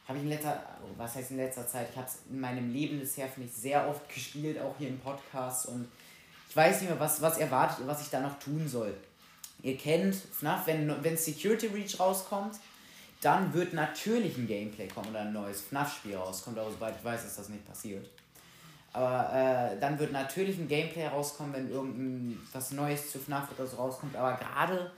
habe 0.06 0.18
ich 0.18 0.24
in 0.24 0.30
letzter, 0.30 0.62
was 0.96 1.14
heißt 1.14 1.30
in 1.30 1.38
letzter 1.38 1.66
Zeit, 1.66 1.88
ich 1.90 1.96
habe 1.96 2.06
es 2.06 2.18
in 2.30 2.40
meinem 2.40 2.72
Leben 2.72 3.00
bisher, 3.00 3.28
finde 3.28 3.48
ich, 3.48 3.54
sehr 3.54 3.88
oft 3.88 4.08
gespielt, 4.12 4.60
auch 4.60 4.74
hier 4.78 4.88
im 4.88 4.98
Podcast 4.98 5.66
und 5.66 5.88
ich 6.48 6.56
weiß 6.56 6.80
nicht 6.80 6.90
mehr, 6.90 7.00
was, 7.00 7.20
was 7.20 7.38
erwartet 7.38 7.80
ihr, 7.80 7.86
was 7.86 8.02
ich 8.02 8.10
da 8.10 8.20
noch 8.20 8.38
tun 8.38 8.68
soll. 8.68 8.94
Ihr 9.62 9.76
kennt 9.78 10.14
FNAF, 10.14 10.66
wenn, 10.66 11.02
wenn 11.02 11.16
Security 11.16 11.68
Reach 11.68 11.98
rauskommt, 11.98 12.56
dann 13.22 13.54
wird 13.54 13.72
natürlich 13.72 14.36
ein 14.36 14.46
Gameplay 14.46 14.86
kommen 14.86 15.08
oder 15.08 15.20
ein 15.20 15.32
neues 15.32 15.62
FNAF-Spiel 15.62 16.16
rauskommt, 16.16 16.58
aber 16.58 16.70
soweit 16.70 16.94
ich 16.98 17.04
weiß, 17.04 17.24
ist 17.24 17.38
das 17.38 17.48
nicht 17.48 17.66
passiert. 17.66 18.06
Aber 18.92 19.32
äh, 19.32 19.80
dann 19.80 19.98
wird 19.98 20.12
natürlich 20.12 20.58
ein 20.58 20.68
Gameplay 20.68 21.06
rauskommen, 21.06 21.54
wenn 21.54 21.70
irgendein 21.70 22.40
was 22.52 22.70
Neues 22.70 23.10
zu 23.10 23.18
FNAF 23.18 23.50
oder 23.52 23.66
so 23.66 23.76
rauskommt. 23.76 24.14
Aber 24.14 24.36
gerade 24.36 24.92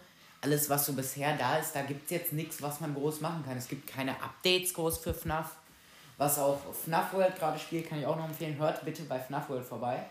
alles, 0.46 0.70
was 0.70 0.86
so 0.86 0.92
bisher 0.92 1.36
da 1.36 1.56
ist, 1.56 1.72
da 1.74 1.82
gibt 1.82 2.04
es 2.04 2.10
jetzt 2.10 2.32
nichts, 2.32 2.62
was 2.62 2.80
man 2.80 2.94
groß 2.94 3.20
machen 3.20 3.44
kann. 3.44 3.56
Es 3.56 3.66
gibt 3.66 3.88
keine 3.88 4.12
Updates 4.22 4.72
groß 4.74 4.98
für 4.98 5.12
FNAF. 5.12 5.56
Was 6.18 6.38
auch 6.38 6.60
FNAF 6.72 7.12
World 7.14 7.36
gerade 7.36 7.58
spielt, 7.58 7.88
kann 7.88 7.98
ich 7.98 8.06
auch 8.06 8.16
noch 8.16 8.28
empfehlen. 8.28 8.56
Hört 8.56 8.84
bitte 8.84 9.02
bei 9.02 9.18
FNAF 9.18 9.48
World 9.48 9.66
vorbei. 9.66 10.06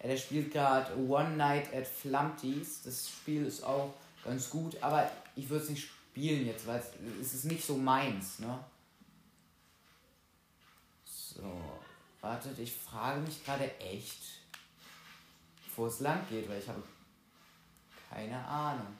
Ja, 0.00 0.08
der 0.08 0.16
spielt 0.16 0.52
gerade 0.52 0.96
One 0.96 1.36
Night 1.36 1.72
at 1.72 1.86
Flumpties. 1.86 2.82
Das 2.82 3.08
Spiel 3.08 3.46
ist 3.46 3.62
auch 3.62 3.94
ganz 4.24 4.50
gut, 4.50 4.76
aber 4.82 5.08
ich 5.36 5.48
würde 5.48 5.62
es 5.62 5.70
nicht 5.70 5.88
spielen 5.88 6.44
jetzt, 6.44 6.66
weil 6.66 6.82
es 7.20 7.32
ist 7.32 7.44
nicht 7.44 7.64
so 7.64 7.76
meins, 7.76 8.40
ne? 8.40 8.58
So, 11.04 11.62
wartet, 12.20 12.58
ich 12.58 12.74
frage 12.74 13.20
mich 13.20 13.44
gerade 13.44 13.70
echt, 13.78 14.18
wo 15.76 15.86
es 15.86 16.00
lang 16.00 16.26
geht, 16.28 16.48
weil 16.48 16.58
ich 16.58 16.68
habe 16.68 16.82
keine 18.10 18.44
Ahnung. 18.44 18.98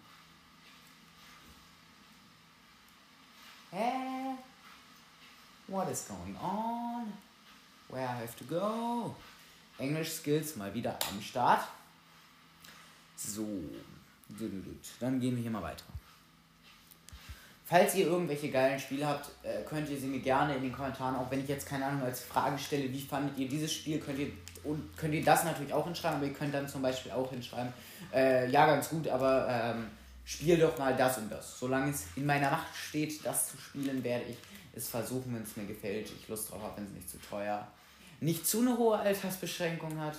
Hä? 3.73 4.37
What 5.67 5.91
is 5.91 6.07
going 6.07 6.37
on? 6.37 7.11
Where 7.88 8.05
I 8.05 8.21
have 8.21 8.37
to 8.37 8.45
go? 8.45 9.14
Englisch 9.79 10.11
Skills 10.11 10.57
mal 10.57 10.75
wieder 10.75 10.99
am 11.11 11.23
Start. 11.23 11.62
So, 13.17 13.47
dann 15.00 15.21
gehen 15.21 15.37
wir 15.37 15.43
hier 15.43 15.50
mal 15.50 15.62
weiter. 15.62 15.85
Falls 17.64 17.95
ihr 17.95 18.07
irgendwelche 18.07 18.50
geilen 18.50 18.79
Spiele 18.79 19.07
habt, 19.07 19.31
äh, 19.43 19.62
könnt 19.67 19.88
ihr 19.88 19.99
sie 19.99 20.09
mir 20.09 20.21
gerne 20.21 20.57
in 20.57 20.62
den 20.62 20.73
Kommentaren, 20.73 21.17
auch 21.17 21.31
wenn 21.31 21.41
ich 21.41 21.49
jetzt 21.49 21.67
keine 21.67 21.87
Ahnung 21.87 22.02
als 22.02 22.21
Frage 22.21 22.59
stelle, 22.59 22.93
wie 22.93 23.00
fandet 23.00 23.38
ihr 23.38 23.49
dieses 23.49 23.73
Spiel, 23.73 23.99
könnt 23.99 24.19
ihr 24.19 24.31
und 24.64 24.95
könnt 24.99 25.14
ihr 25.14 25.25
das 25.25 25.45
natürlich 25.45 25.73
auch 25.73 25.87
hinschreiben, 25.87 26.19
aber 26.19 26.26
ihr 26.26 26.35
könnt 26.35 26.52
dann 26.52 26.69
zum 26.69 26.83
Beispiel 26.83 27.12
auch 27.12 27.31
hinschreiben, 27.31 27.73
äh, 28.12 28.50
ja 28.50 28.67
ganz 28.67 28.91
gut, 28.91 29.09
aber 29.09 29.49
ähm, 29.49 29.87
spiel 30.25 30.59
doch 30.59 30.79
mal 30.79 30.97
das 30.97 31.19
und 31.19 31.31
das. 31.31 31.59
Solange 31.59 31.91
es 31.91 32.05
in 32.17 32.26
meiner 32.26 32.50
Macht 32.50 32.75
steht, 32.75 33.25
das 33.25 33.50
zu 33.50 33.59
spielen, 33.59 34.02
werde 34.05 34.26
ich 34.26 34.37
es 34.75 34.88
versuchen, 34.88 35.35
wenn 35.35 35.43
es 35.43 35.57
mir 35.57 35.67
gefällt, 35.67 36.11
ich 36.11 36.29
Lust 36.29 36.50
drauf 36.50 36.62
habe, 36.62 36.79
wenn 36.79 36.87
es 36.87 36.93
nicht 36.93 37.11
zu 37.11 37.19
teuer, 37.19 37.67
nicht 38.21 38.47
zu 38.47 38.61
eine 38.61 38.76
hohe 38.76 38.99
Altersbeschränkung 38.99 39.99
hat. 40.00 40.17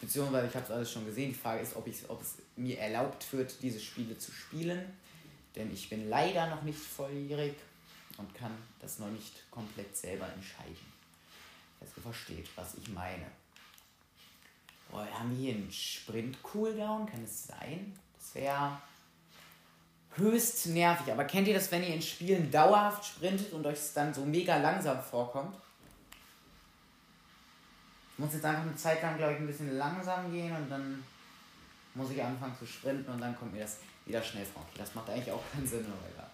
Beziehungsweise 0.00 0.48
ich 0.48 0.54
habe 0.54 0.64
es 0.64 0.70
alles 0.70 0.92
schon 0.92 1.06
gesehen. 1.06 1.30
Die 1.30 1.38
Frage 1.38 1.62
ist, 1.62 1.76
ob, 1.76 1.88
ob 2.08 2.22
es 2.22 2.34
mir 2.56 2.78
erlaubt 2.78 3.32
wird, 3.32 3.54
diese 3.62 3.80
Spiele 3.80 4.18
zu 4.18 4.32
spielen 4.32 4.84
denn 5.54 5.72
ich 5.72 5.88
bin 5.88 6.08
leider 6.08 6.48
noch 6.48 6.62
nicht 6.62 6.78
volljährig 6.78 7.54
und 8.16 8.34
kann 8.34 8.52
das 8.80 8.98
noch 8.98 9.10
nicht 9.10 9.50
komplett 9.50 9.96
selber 9.96 10.30
entscheiden. 10.32 10.92
Dass 11.80 11.90
ihr 11.96 12.02
versteht, 12.02 12.48
was 12.56 12.74
ich 12.74 12.88
meine. 12.88 13.26
Boah, 14.90 15.06
haben 15.06 15.30
wir 15.30 15.38
hier 15.38 15.54
einen 15.54 15.72
Sprint-Cooldown? 15.72 17.06
Kann 17.06 17.24
es 17.24 17.46
sein? 17.46 17.98
Wäre 18.34 18.78
höchst 20.16 20.66
nervig. 20.66 21.12
Aber 21.12 21.24
kennt 21.24 21.48
ihr 21.48 21.54
das, 21.54 21.70
wenn 21.70 21.82
ihr 21.82 21.94
in 21.94 22.02
Spielen 22.02 22.50
dauerhaft 22.50 23.04
sprintet 23.04 23.52
und 23.52 23.66
euch 23.66 23.78
es 23.78 23.92
dann 23.92 24.12
so 24.12 24.24
mega 24.24 24.56
langsam 24.56 25.00
vorkommt? 25.02 25.56
Ich 28.12 28.18
muss 28.18 28.34
jetzt 28.34 28.44
einfach 28.44 28.62
eine 28.62 28.76
Zeit 28.76 29.02
lang, 29.02 29.16
glaube 29.16 29.32
ich, 29.32 29.38
ein 29.40 29.46
bisschen 29.46 29.76
langsam 29.76 30.30
gehen 30.30 30.54
und 30.54 30.70
dann 30.70 31.02
muss 31.94 32.10
ich 32.10 32.22
anfangen 32.22 32.56
zu 32.58 32.66
sprinten 32.66 33.10
und 33.10 33.20
dann 33.20 33.36
kommt 33.36 33.52
mir 33.52 33.60
das 33.60 33.78
wieder 34.06 34.22
schnell 34.22 34.44
vor. 34.44 34.62
Okay, 34.62 34.78
das 34.78 34.94
macht 34.94 35.10
eigentlich 35.10 35.32
auch 35.32 35.42
keinen 35.52 35.66
Sinn, 35.66 35.86
aber. 35.86 36.30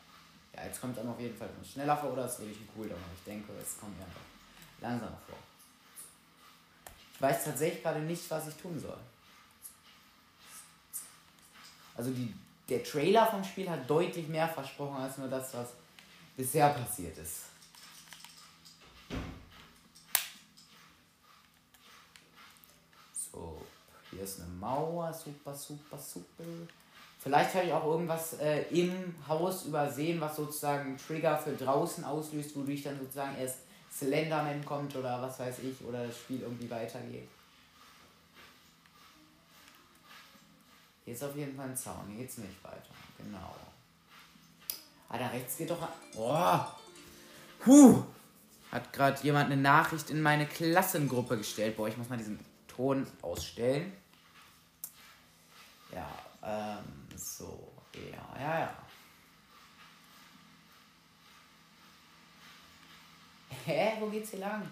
Ja, 0.55 0.65
jetzt 0.67 0.81
kommt 0.81 0.99
dann 0.99 1.09
auf 1.09 1.21
jeden 1.21 1.37
Fall 1.37 1.49
schneller 1.73 1.97
vor 1.97 2.13
oder 2.13 2.25
es 2.25 2.41
wirklich 2.41 2.61
ein 2.61 2.69
Cooldown, 2.75 2.99
aber 2.99 3.15
ich 3.17 3.25
denke, 3.25 3.53
es 3.63 3.79
kommt 3.79 3.97
mir 3.97 4.05
einfach 4.05 4.21
langsamer 4.81 5.19
vor. 5.27 5.39
Ich 7.15 7.23
weiß 7.23 7.45
tatsächlich 7.45 7.83
gerade 7.83 8.01
nicht, 8.01 8.29
was 8.31 8.49
ich 8.49 8.55
tun 8.55 8.79
soll. 8.79 8.99
Also 11.99 12.13
die, 12.13 12.33
der 12.69 12.85
Trailer 12.85 13.27
vom 13.27 13.43
Spiel 13.43 13.69
hat 13.69 13.91
deutlich 13.91 14.29
mehr 14.29 14.47
versprochen 14.47 15.03
als 15.03 15.19
nur 15.19 15.27
das, 15.27 15.53
was 15.53 15.71
bisher 16.37 16.69
passiert 16.69 17.19
ist. 17.19 17.47
So, 23.13 23.61
hier 24.11 24.23
ist 24.23 24.41
eine 24.41 24.49
Mauer, 24.51 25.13
super, 25.13 25.53
super, 25.53 25.99
super. 25.99 26.45
Vielleicht 27.19 27.55
habe 27.57 27.67
ich 27.67 27.73
auch 27.73 27.85
irgendwas 27.85 28.35
äh, 28.35 28.63
im 28.71 29.13
Haus 29.27 29.65
übersehen, 29.65 30.21
was 30.21 30.37
sozusagen 30.37 30.97
Trigger 30.97 31.37
für 31.37 31.57
draußen 31.57 32.05
auslöst, 32.05 32.55
wodurch 32.55 32.85
dann 32.85 32.97
sozusagen 33.01 33.37
erst 33.39 33.59
Slenderman 33.93 34.65
kommt 34.65 34.95
oder 34.95 35.21
was 35.21 35.41
weiß 35.41 35.59
ich, 35.65 35.85
oder 35.85 36.07
das 36.07 36.17
Spiel 36.17 36.43
irgendwie 36.43 36.71
weitergeht. 36.71 37.29
Hier 41.09 41.15
ist 41.15 41.25
auf 41.25 41.35
jeden 41.37 41.57
Fall 41.57 41.71
ein 41.71 41.75
Zaun, 41.75 42.07
hier 42.09 42.19
geht's 42.19 42.37
nicht 42.37 42.63
weiter. 42.63 42.91
Genau. 43.17 43.57
Ah, 45.09 45.17
da 45.17 45.29
rechts 45.29 45.57
geht 45.57 45.71
doch. 45.71 45.89
Oh! 46.15 46.61
Huh! 47.65 48.05
Hat 48.71 48.93
gerade 48.93 49.19
jemand 49.23 49.51
eine 49.51 49.57
Nachricht 49.59 50.11
in 50.11 50.21
meine 50.21 50.45
Klassengruppe 50.45 51.39
gestellt. 51.39 51.79
Boah, 51.79 51.89
ich 51.89 51.97
muss 51.97 52.11
mal 52.11 52.19
diesen 52.19 52.39
Ton 52.67 53.07
ausstellen. 53.23 53.91
Ja, 55.95 56.11
ähm, 56.43 57.17
so. 57.17 57.73
Ja, 57.95 58.39
ja, 58.39 58.61
ja. 58.61 58.77
Hä? 63.65 63.93
Wo 63.99 64.11
geht's 64.11 64.29
hier 64.29 64.41
lang? 64.41 64.69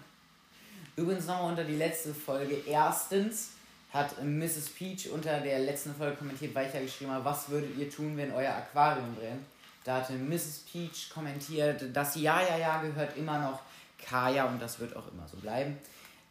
Übrigens 0.95 1.25
nochmal 1.25 1.49
unter 1.49 1.63
die 1.63 1.77
letzte 1.77 2.13
Folge. 2.13 2.57
Erstens 2.67 3.56
hat 3.91 4.21
Mrs. 4.23 4.69
Peach 4.69 5.09
unter 5.09 5.39
der 5.39 5.59
letzten 5.59 5.95
Folge 5.95 6.17
kommentiert, 6.17 6.53
weil 6.53 6.67
ich 6.67 6.73
ja 6.73 6.81
geschrieben 6.81 7.11
habe, 7.11 7.25
was 7.25 7.49
würdet 7.49 7.77
ihr 7.77 7.89
tun, 7.89 8.17
wenn 8.17 8.31
euer 8.31 8.53
Aquarium 8.53 9.15
brennt? 9.15 9.45
Da 9.83 9.97
hatte 9.97 10.13
Mrs. 10.13 10.65
Peach 10.71 11.09
kommentiert, 11.13 11.83
das 11.93 12.15
Ja, 12.15 12.41
ja, 12.41 12.57
ja 12.57 12.81
gehört 12.81 13.15
immer 13.15 13.39
noch 13.39 13.61
Kaya 13.97 14.45
und 14.45 14.61
das 14.61 14.79
wird 14.79 14.95
auch 14.95 15.07
immer 15.11 15.27
so 15.27 15.37
bleiben. 15.37 15.77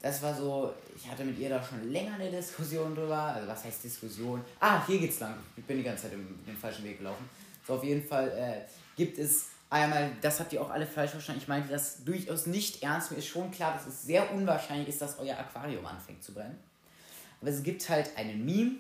Das 0.01 0.23
war 0.23 0.35
so, 0.35 0.73
ich 0.95 1.11
hatte 1.11 1.25
mit 1.25 1.39
ihr 1.39 1.49
da 1.49 1.63
schon 1.63 1.91
länger 1.91 2.15
eine 2.15 2.31
Diskussion 2.31 2.95
drüber. 2.95 3.17
Also 3.17 3.49
was 3.49 3.65
heißt 3.65 3.83
Diskussion? 3.83 4.45
Ah, 4.61 4.87
hier 4.87 4.99
geht's 4.99 5.21
lang. 5.21 5.35
Ich 5.57 5.65
bin 5.65 5.79
die 5.79 5.83
ganze 5.83 6.05
Zeit 6.05 6.13
im, 6.13 6.39
den 6.47 6.57
falschen 6.57 6.85
Weg 6.85 6.99
gelaufen. 6.99 7.29
So, 7.67 7.75
auf 7.75 7.85
jeden 7.85 8.07
Fall 8.07 8.29
äh, 8.29 8.71
gibt 8.95 9.19
es 9.19 9.47
einmal, 9.71 10.13
das 10.21 10.39
habt 10.39 10.53
ihr 10.53 10.61
auch 10.61 10.71
alle 10.71 10.87
falsch 10.87 11.13
verstanden. 11.13 11.41
Ich 11.41 11.49
meinte 11.49 11.71
das 11.71 12.05
durchaus 12.05 12.47
nicht 12.47 12.83
ernst. 12.83 13.11
Mir 13.11 13.19
ist 13.19 13.27
schon 13.27 13.51
klar, 13.51 13.73
dass 13.73 13.87
es 13.87 14.03
sehr 14.03 14.33
unwahrscheinlich 14.33 14.89
ist, 14.89 15.01
dass 15.01 15.19
euer 15.19 15.37
Aquarium 15.37 15.85
anfängt 15.87 16.23
zu 16.23 16.35
brennen. 16.35 16.59
Aber 17.41 17.51
es 17.51 17.63
gibt 17.63 17.89
halt 17.89 18.11
einen 18.17 18.45
Meme, 18.45 18.77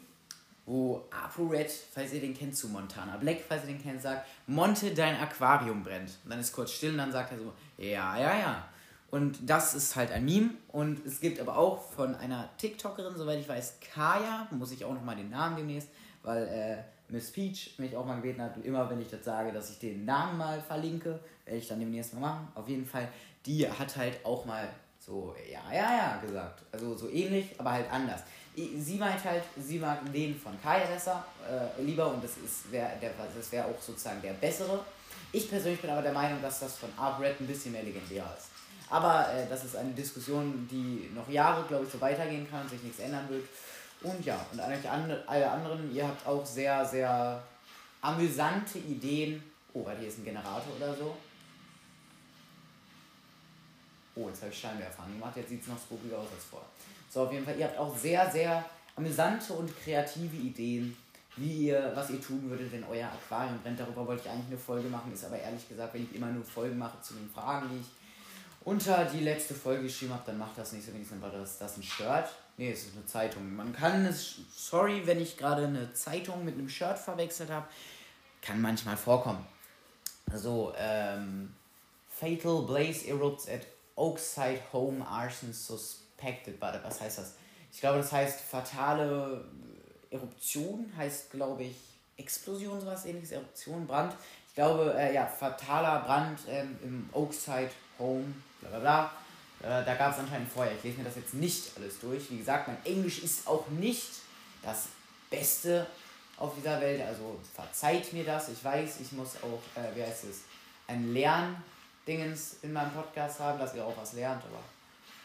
wo 0.67 1.05
ApoRed, 1.11 1.71
falls 1.71 2.13
ihr 2.13 2.21
den 2.21 2.35
kennt, 2.35 2.57
zu 2.57 2.69
Montana 2.69 3.17
Black, 3.17 3.39
falls 3.47 3.63
ihr 3.63 3.69
den 3.69 3.83
kennt, 3.83 4.03
sagt, 4.03 4.27
Monte, 4.47 4.93
dein 4.93 5.17
Aquarium 5.17 5.83
brennt. 5.83 6.19
Und 6.25 6.31
dann 6.31 6.41
ist 6.41 6.53
kurz 6.53 6.73
still 6.73 6.93
und 6.93 6.99
dann 6.99 7.13
sagt 7.13 7.33
er 7.33 7.39
so, 7.39 7.53
ja, 7.79 8.19
ja, 8.19 8.39
ja. 8.39 8.69
Und 9.11 9.39
das 9.49 9.75
ist 9.75 9.95
halt 9.95 10.11
ein 10.11 10.25
Meme. 10.25 10.51
Und 10.69 11.07
es 11.07 11.21
gibt 11.21 11.41
aber 11.41 11.57
auch 11.57 11.93
von 11.93 12.17
einer 12.17 12.51
TikTokerin, 12.59 13.17
soweit 13.17 13.39
ich 13.39 13.49
weiß, 13.49 13.79
Kaya, 13.95 14.49
muss 14.51 14.73
ich 14.73 14.85
auch 14.85 14.95
nochmal 14.95 15.17
den 15.17 15.31
Namen 15.31 15.57
demnächst, 15.57 15.89
weil 16.23 16.43
äh, 16.49 17.13
Miss 17.13 17.31
Peach 17.31 17.79
mich 17.79 17.97
auch 17.97 18.05
mal 18.05 18.17
gebeten 18.17 18.43
hat, 18.43 18.57
immer 18.65 18.91
wenn 18.91 19.01
ich 19.01 19.09
das 19.09 19.25
sage, 19.25 19.53
dass 19.53 19.71
ich 19.71 19.79
den 19.79 20.05
Namen 20.05 20.37
mal 20.37 20.61
verlinke, 20.61 21.21
werde 21.45 21.59
ich 21.59 21.69
dann 21.69 21.79
demnächst 21.79 22.15
mal 22.15 22.21
machen. 22.21 22.49
Auf 22.57 22.69
jeden 22.69 22.85
Fall, 22.85 23.09
die 23.45 23.71
hat 23.71 23.97
halt 23.97 24.25
auch 24.25 24.45
mal 24.45 24.69
so, 24.99 25.35
ja, 25.51 25.73
ja, 25.73 25.97
ja 25.97 26.21
gesagt. 26.21 26.65
Also 26.73 26.97
so 26.97 27.09
ähnlich, 27.09 27.55
aber 27.59 27.73
halt 27.73 27.91
anders. 27.93 28.23
Sie 28.57 28.97
meint 28.97 29.23
halt, 29.23 29.45
sie 29.59 29.79
mag 29.79 30.01
den 30.11 30.35
von 30.35 30.61
Kaya 30.63 30.87
besser, 30.87 31.23
äh, 31.47 31.83
lieber 31.83 32.11
und 32.11 32.25
das 32.25 32.33
wäre 32.71 32.91
wär 33.51 33.67
auch 33.67 33.81
sozusagen 33.81 34.23
der 34.23 34.33
bessere. 34.33 34.83
Ich 35.31 35.51
persönlich 35.51 35.81
bin 35.81 35.91
aber 35.91 36.01
der 36.01 36.13
Meinung, 36.13 36.41
dass 36.41 36.61
das 36.61 36.79
von 36.79 36.89
Art 36.97 37.21
Red 37.21 37.39
ein 37.39 37.47
bisschen 37.47 37.73
mehr 37.73 37.83
legendär 37.83 38.25
ist. 38.37 38.49
Aber 38.89 39.31
äh, 39.31 39.47
das 39.49 39.65
ist 39.65 39.77
eine 39.77 39.91
Diskussion, 39.91 40.67
die 40.71 41.11
noch 41.15 41.29
Jahre, 41.29 41.67
glaube 41.67 41.85
ich, 41.85 41.93
so 41.93 42.01
weitergehen 42.01 42.49
kann 42.49 42.67
sich 42.67 42.83
nichts 42.83 43.01
ändern 43.01 43.29
wird. 43.29 43.45
Und 44.03 44.25
ja, 44.25 44.45
und 44.53 44.61
alle 44.61 45.51
anderen, 45.51 45.95
ihr 45.95 46.07
habt 46.07 46.27
auch 46.27 46.45
sehr, 46.47 46.85
sehr 46.85 47.43
amüsante 48.01 48.79
Ideen. 48.79 49.43
Oh, 49.75 49.85
weil 49.85 49.99
hier 49.99 50.09
ist 50.09 50.19
ein 50.19 50.25
Generator 50.25 50.77
oder 50.77 50.95
so. 50.95 51.17
Oh, 54.15 54.29
jetzt 54.29 54.41
habe 54.41 54.51
ich 54.51 54.59
Scheinwerfer 54.59 55.03
angemacht. 55.03 55.37
Jetzt 55.37 55.51
sieht 55.51 55.61
es 55.61 55.69
noch 55.69 55.79
spookiger 55.79 56.19
aus 56.19 56.29
als 56.35 56.45
vorher. 56.45 56.69
So, 57.17 57.23
auf 57.23 57.33
jeden 57.33 57.47
Fall, 57.47 57.59
ihr 57.59 57.65
habt 57.65 57.79
auch 57.79 57.97
sehr, 57.97 58.31
sehr 58.31 58.63
amüsante 58.95 59.55
und 59.55 59.75
kreative 59.83 60.37
Ideen, 60.37 60.95
wie 61.37 61.69
ihr, 61.69 61.93
was 61.95 62.11
ihr 62.11 62.21
tun 62.21 62.43
würdet, 62.51 62.71
wenn 62.71 62.85
euer 62.85 63.09
Aquarium 63.09 63.59
brennt. 63.63 63.81
Darüber 63.81 64.07
wollte 64.07 64.25
ich 64.27 64.31
eigentlich 64.31 64.49
eine 64.49 64.59
Folge 64.59 64.87
machen, 64.91 65.11
ist 65.15 65.25
aber 65.25 65.39
ehrlich 65.39 65.67
gesagt, 65.67 65.95
wenn 65.95 66.03
ich 66.03 66.15
immer 66.15 66.27
nur 66.27 66.45
Folgen 66.45 66.77
mache 66.77 67.01
zu 67.01 67.15
den 67.15 67.31
Fragen, 67.31 67.71
die 67.71 67.81
ich 67.81 67.87
unter 68.67 69.07
die 69.07 69.21
letzte 69.21 69.55
Folge 69.55 69.85
geschrieben 69.85 70.13
habe, 70.13 70.25
dann 70.27 70.37
macht 70.37 70.59
das 70.59 70.73
nicht 70.73 70.85
so 70.85 70.93
wenigstens, 70.93 71.23
war 71.23 71.31
das, 71.31 71.57
das 71.57 71.79
ein 71.79 71.83
Shirt. 71.83 72.29
Nee, 72.59 72.71
es 72.71 72.85
ist 72.85 72.95
eine 72.95 73.07
Zeitung. 73.07 73.57
Man 73.57 73.73
kann 73.73 74.05
es, 74.05 74.35
sorry, 74.55 75.07
wenn 75.07 75.19
ich 75.19 75.39
gerade 75.39 75.65
eine 75.65 75.95
Zeitung 75.95 76.45
mit 76.45 76.57
einem 76.57 76.69
Shirt 76.69 76.99
verwechselt 76.99 77.49
habe, 77.49 77.67
kann 78.43 78.61
manchmal 78.61 78.99
vorkommen. 78.99 79.47
Also, 80.31 80.75
ähm, 80.77 81.55
Fatal 82.11 82.61
Blaze 82.67 83.09
erupts 83.09 83.49
at 83.49 83.63
Oakside 83.95 84.61
Home 84.75 85.03
Arson 85.09 85.55
Suspected. 86.17 86.61
Warte, 86.61 86.81
was 86.83 87.01
heißt 87.01 87.19
das? 87.19 87.35
Ich 87.73 87.81
glaube, 87.81 87.99
das 87.99 88.13
heißt 88.13 88.41
fatale 88.41 89.45
Eruption, 90.11 90.91
heißt, 90.97 91.31
glaube 91.31 91.65
ich, 91.65 91.77
Explosion, 92.17 92.81
sowas 92.81 93.05
ähnliches, 93.05 93.33
Eruption, 93.33 93.87
Brand. 93.87 94.15
Ich 94.49 94.55
glaube, 94.55 94.95
äh, 94.97 95.15
ja, 95.15 95.27
fataler 95.27 96.01
Brand 96.01 96.41
ähm, 96.49 96.79
im 96.83 97.11
Oakside 97.13 97.71
Home 97.99 98.33
bla 98.61 98.71
bla 98.71 98.79
bla. 98.79 99.13
Äh, 99.61 99.85
da 99.85 99.95
gab 99.95 100.13
es 100.13 100.19
anscheinend 100.19 100.51
Feuer. 100.51 100.71
Ich 100.77 100.83
lese 100.83 100.99
mir 100.99 101.05
das 101.05 101.17
jetzt 101.17 101.35
nicht 101.35 101.77
alles 101.77 102.01
durch. 102.01 102.31
Wie 102.31 102.39
gesagt, 102.39 102.69
mein 102.69 102.79
Englisch 102.85 103.23
ist 103.23 103.47
auch 103.47 103.69
nicht 103.69 104.11
das 104.63 104.89
Beste 105.29 105.87
auf 106.39 106.55
dieser 106.57 106.81
Welt. 106.81 107.03
Also 107.03 107.39
verzeiht 107.55 108.13
mir 108.15 108.25
das. 108.25 108.49
Ich 108.49 108.65
weiß, 108.65 109.01
ich 109.01 109.13
muss 109.13 109.37
auch, 109.43 109.61
äh, 109.79 109.95
wie 109.95 110.03
heißt 110.03 110.25
es, 110.25 110.43
ein 110.87 111.13
Lerndingens 111.13 112.57
in 112.63 112.73
meinem 112.73 112.93
Podcast 112.93 113.41
haben, 113.41 113.59
dass 113.59 113.75
ihr 113.75 113.85
auch 113.85 113.97
was 113.99 114.15
lernt. 114.15 114.43
Aber 114.45 114.63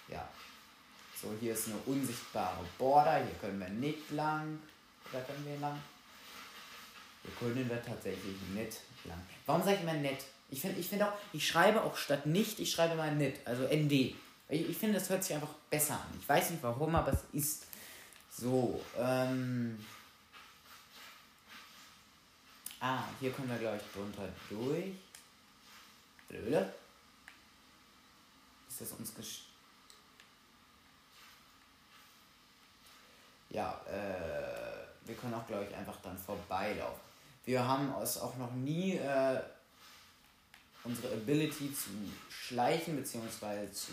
ja. 0.10 0.28
So, 1.22 1.32
hier 1.40 1.54
ist 1.54 1.68
eine 1.68 1.78
unsichtbare 1.86 2.66
Border. 2.80 3.18
Hier 3.18 3.36
können 3.40 3.60
wir 3.60 3.70
nicht 3.70 4.10
lang. 4.12 4.60
Oder 5.12 5.22
können 5.22 5.46
wir 5.46 5.60
lang? 5.60 5.80
Hier 7.22 7.32
können 7.36 7.70
wir 7.70 7.84
tatsächlich 7.84 8.36
nicht 8.56 8.80
lang. 9.06 9.22
Warum 9.46 9.62
sage 9.62 9.76
ich 9.76 9.84
immer 9.84 9.94
nett? 9.94 10.24
Ich 10.50 10.62
finde 10.62 10.80
ich 10.80 10.88
find 10.88 11.04
auch, 11.04 11.14
ich 11.32 11.48
schreibe 11.48 11.84
auch 11.84 11.96
statt 11.96 12.26
nicht, 12.26 12.60
ich 12.60 12.72
schreibe 12.72 12.96
mal 12.96 13.16
nit, 13.16 13.40
also 13.46 13.64
ND. 13.64 13.92
Ich, 14.50 14.70
ich 14.70 14.78
finde, 14.78 15.00
das 15.00 15.10
hört 15.10 15.24
sich 15.24 15.36
einfach 15.36 15.54
besser 15.70 15.94
an. 15.94 16.20
Ich 16.20 16.28
weiß 16.28 16.50
nicht 16.50 16.64
warum, 16.64 16.96
aber 16.96 17.14
es 17.14 17.24
ist 17.32 17.68
so. 18.36 18.84
Ähm 18.98 19.80
ah, 22.80 23.04
hier 23.20 23.32
kommen 23.32 23.50
wir, 23.50 23.60
glaube 23.60 23.78
ich, 23.78 23.94
drunter 23.94 24.28
durch. 24.50 24.94
Blöde. 26.28 26.74
Ist 28.68 28.82
das 28.82 28.92
uns 28.94 29.14
gest 29.16 29.51
Ja, 33.52 33.82
äh, 33.86 35.08
wir 35.08 35.16
können 35.16 35.34
auch, 35.34 35.46
glaube 35.46 35.68
ich, 35.70 35.76
einfach 35.76 35.98
dann 36.02 36.18
vorbeilaufen. 36.18 37.02
Wir 37.46 37.66
haben 37.66 37.94
es 38.02 38.18
auch 38.18 38.38
noch 38.38 38.52
nie 38.54 38.96
äh, 38.96 39.42
unsere 40.84 41.14
Ability 41.14 41.74
zu 41.74 41.90
schleichen 42.30 42.96
bzw. 42.96 43.70
zu 43.72 43.92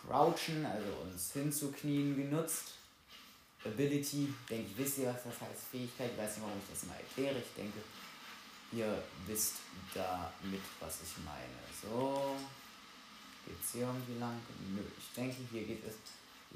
crouchen, 0.00 0.64
also 0.64 0.88
uns 1.02 1.32
hinzuknien 1.32 2.16
genutzt. 2.16 2.74
Ability, 3.64 4.32
denke 4.48 4.70
ich, 4.70 4.78
wisst 4.78 4.98
ihr, 4.98 5.08
was 5.08 5.24
das 5.24 5.40
heißt, 5.48 5.62
Fähigkeit. 5.72 6.12
Ich 6.12 6.18
weiß 6.18 6.36
nicht, 6.36 6.44
warum 6.44 6.58
ich 6.58 6.70
das 6.70 6.86
mal 6.86 6.94
erkläre. 6.96 7.38
Ich 7.38 7.54
denke, 7.56 7.78
ihr 8.70 9.02
wisst 9.26 9.56
damit, 9.92 10.62
was 10.78 10.98
ich 11.02 11.24
meine. 11.24 11.58
So, 11.82 12.36
geht 13.44 13.60
es 13.60 13.72
hier 13.72 13.86
irgendwie 13.86 14.18
lang? 14.20 14.38
Nö, 14.70 14.82
ich 14.96 15.14
denke, 15.14 15.36
hier 15.50 15.64
geht 15.64 15.84
es 15.84 15.94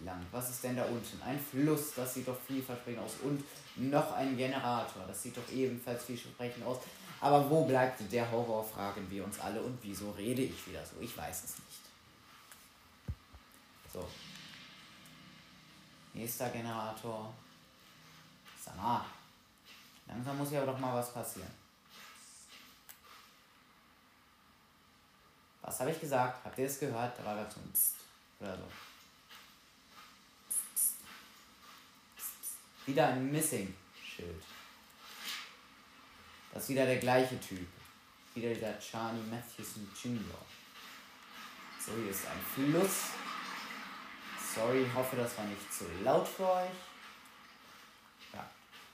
lang. 0.04 0.24
Was 0.30 0.50
ist 0.50 0.64
denn 0.64 0.76
da 0.76 0.84
unten? 0.84 1.22
Ein 1.22 1.38
Fluss, 1.38 1.94
das 1.94 2.14
sieht 2.14 2.28
doch 2.28 2.38
vielversprechend 2.40 3.02
aus. 3.02 3.16
Und 3.22 3.44
noch 3.76 4.12
ein 4.12 4.36
Generator, 4.36 5.04
das 5.06 5.22
sieht 5.22 5.36
doch 5.36 5.48
ebenfalls 5.50 6.04
vielversprechend 6.04 6.64
aus. 6.64 6.78
Aber 7.20 7.48
wo 7.48 7.64
bleibt 7.64 8.00
der 8.10 8.30
Horror, 8.30 8.64
fragen 8.64 9.08
wir 9.10 9.24
uns 9.24 9.38
alle. 9.38 9.62
Und 9.62 9.78
wieso 9.82 10.10
rede 10.10 10.42
ich 10.42 10.66
wieder 10.66 10.84
so? 10.84 11.00
Ich 11.00 11.16
weiß 11.16 11.44
es 11.44 11.54
nicht. 11.56 11.82
So. 13.92 14.08
Nächster 16.14 16.48
Generator. 16.50 17.32
Sag. 18.60 19.04
Langsam 20.06 20.38
muss 20.38 20.50
ja 20.50 20.66
doch 20.66 20.78
mal 20.78 20.94
was 20.94 21.12
passieren. 21.12 21.50
Was 25.62 25.78
habe 25.80 25.92
ich 25.92 26.00
gesagt? 26.00 26.44
Habt 26.44 26.58
ihr 26.58 26.66
es 26.66 26.78
gehört? 26.78 27.18
Da 27.18 27.24
war 27.24 27.36
gerade 27.36 27.50
so 27.50 27.60
ein 27.60 27.72
Psst 27.72 27.94
oder 28.40 28.56
so. 28.56 28.64
Psst, 30.48 30.74
psst. 30.74 30.94
Psst, 32.16 32.56
wieder 32.86 33.08
ein 33.08 33.30
Missing-Schild. 33.30 34.42
Das 36.52 36.64
ist 36.64 36.68
wieder 36.68 36.86
der 36.86 36.98
gleiche 36.98 37.40
Typ. 37.40 37.66
Wieder 38.34 38.52
dieser 38.54 38.78
Charlie 38.78 39.22
Matthewson 39.30 39.88
Jr. 40.02 40.38
So, 41.84 41.92
hier 41.94 42.10
ist 42.10 42.26
ein 42.26 42.40
Fluss. 42.54 43.10
Sorry, 44.54 44.86
hoffe, 44.94 45.16
das 45.16 45.36
war 45.38 45.44
nicht 45.46 45.72
zu 45.72 45.84
laut 46.02 46.28
für 46.28 46.50
euch. 46.50 46.70
Ja, 48.32 48.48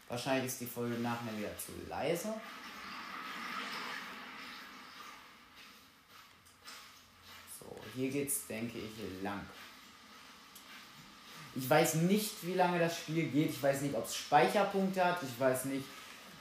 wahrscheinlich 0.08 0.46
ist 0.46 0.60
die 0.60 0.66
Folge 0.66 0.96
nachher 0.96 1.36
wieder 1.36 1.56
zu 1.58 1.72
leise. 1.88 2.34
So, 7.58 7.76
hier 7.94 8.10
geht's, 8.10 8.46
denke 8.46 8.78
ich, 8.78 9.22
lang. 9.22 9.44
Ich 11.58 11.68
weiß 11.68 11.94
nicht, 11.94 12.46
wie 12.46 12.54
lange 12.54 12.78
das 12.78 12.98
Spiel 12.98 13.26
geht. 13.30 13.50
Ich 13.50 13.60
weiß 13.60 13.80
nicht, 13.80 13.94
ob 13.96 14.06
es 14.06 14.14
Speicherpunkte 14.14 15.04
hat. 15.04 15.20
Ich 15.24 15.40
weiß 15.40 15.64
nicht, 15.64 15.84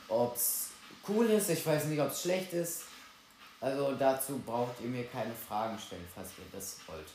ob 0.08 0.36
es 0.36 0.70
cool 1.08 1.26
ist. 1.26 1.50
Ich 1.50 1.66
weiß 1.66 1.86
nicht, 1.86 2.00
ob 2.00 2.12
es 2.12 2.22
schlecht 2.22 2.54
ist. 2.54 2.84
Also 3.60 3.96
dazu 3.96 4.38
braucht 4.46 4.80
ihr 4.80 4.90
mir 4.90 5.08
keine 5.08 5.34
Fragen 5.34 5.80
stellen, 5.80 6.08
falls 6.14 6.30
ihr 6.38 6.46
das 6.52 6.78
wolltet. 6.86 7.10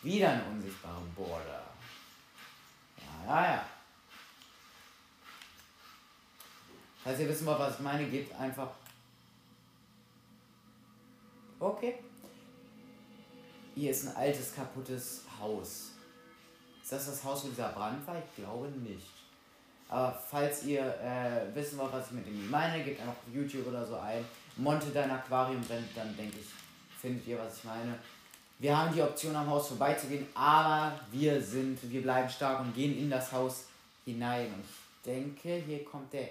Wieder 0.00 0.30
ein 0.30 0.42
unsichtbarer 0.52 1.02
Border. 1.16 1.64
Ja, 2.96 3.26
ja, 3.26 3.54
ja. 3.54 3.66
Falls 7.02 7.18
ihr 7.18 7.28
wissen 7.28 7.46
wollt, 7.46 7.58
was 7.58 7.74
ich 7.74 7.80
meine, 7.80 8.08
gebt 8.08 8.32
einfach. 8.38 8.70
Okay. 11.58 11.98
Hier 13.74 13.90
ist 13.90 14.06
ein 14.06 14.16
altes, 14.16 14.54
kaputtes 14.54 15.22
Haus. 15.40 15.92
Ist 16.82 16.92
das 16.92 17.06
das 17.06 17.24
Haus, 17.24 17.44
wo 17.44 17.48
dieser 17.48 17.68
Brand 17.68 18.06
war? 18.06 18.16
Ich 18.18 18.42
glaube 18.42 18.68
nicht. 18.68 19.06
Aber 19.88 20.12
falls 20.12 20.64
ihr 20.64 20.80
äh, 20.80 21.54
wissen 21.54 21.78
wollt, 21.78 21.92
was 21.92 22.06
ich 22.06 22.12
mit 22.12 22.26
dem 22.26 22.50
meine, 22.50 22.84
gebt 22.84 23.00
einfach 23.00 23.14
YouTube 23.32 23.66
oder 23.66 23.84
so 23.84 23.96
ein. 23.96 24.24
Monte 24.56 24.86
dein 24.90 25.10
Aquarium 25.10 25.62
brennt, 25.62 25.96
dann 25.96 26.14
denke 26.16 26.38
ich, 26.38 26.46
findet 27.00 27.26
ihr, 27.26 27.38
was 27.38 27.58
ich 27.58 27.64
meine. 27.64 27.98
Wir 28.58 28.76
haben 28.76 28.92
die 28.92 29.00
Option 29.00 29.36
am 29.36 29.48
Haus 29.48 29.68
vorbeizugehen, 29.68 30.26
aber 30.34 30.98
wir 31.10 31.40
sind, 31.40 31.78
wir 31.90 32.02
bleiben 32.02 32.28
stark 32.28 32.60
und 32.60 32.74
gehen 32.74 32.98
in 32.98 33.08
das 33.08 33.30
Haus 33.32 33.66
hinein. 34.04 34.46
Und 34.46 34.64
ich 34.64 35.02
denke, 35.04 35.62
hier 35.64 35.84
kommt 35.84 36.12
der 36.12 36.28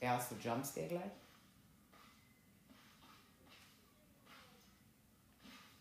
erste 0.00 0.34
Jumpscare 0.42 0.88
gleich. 0.88 1.21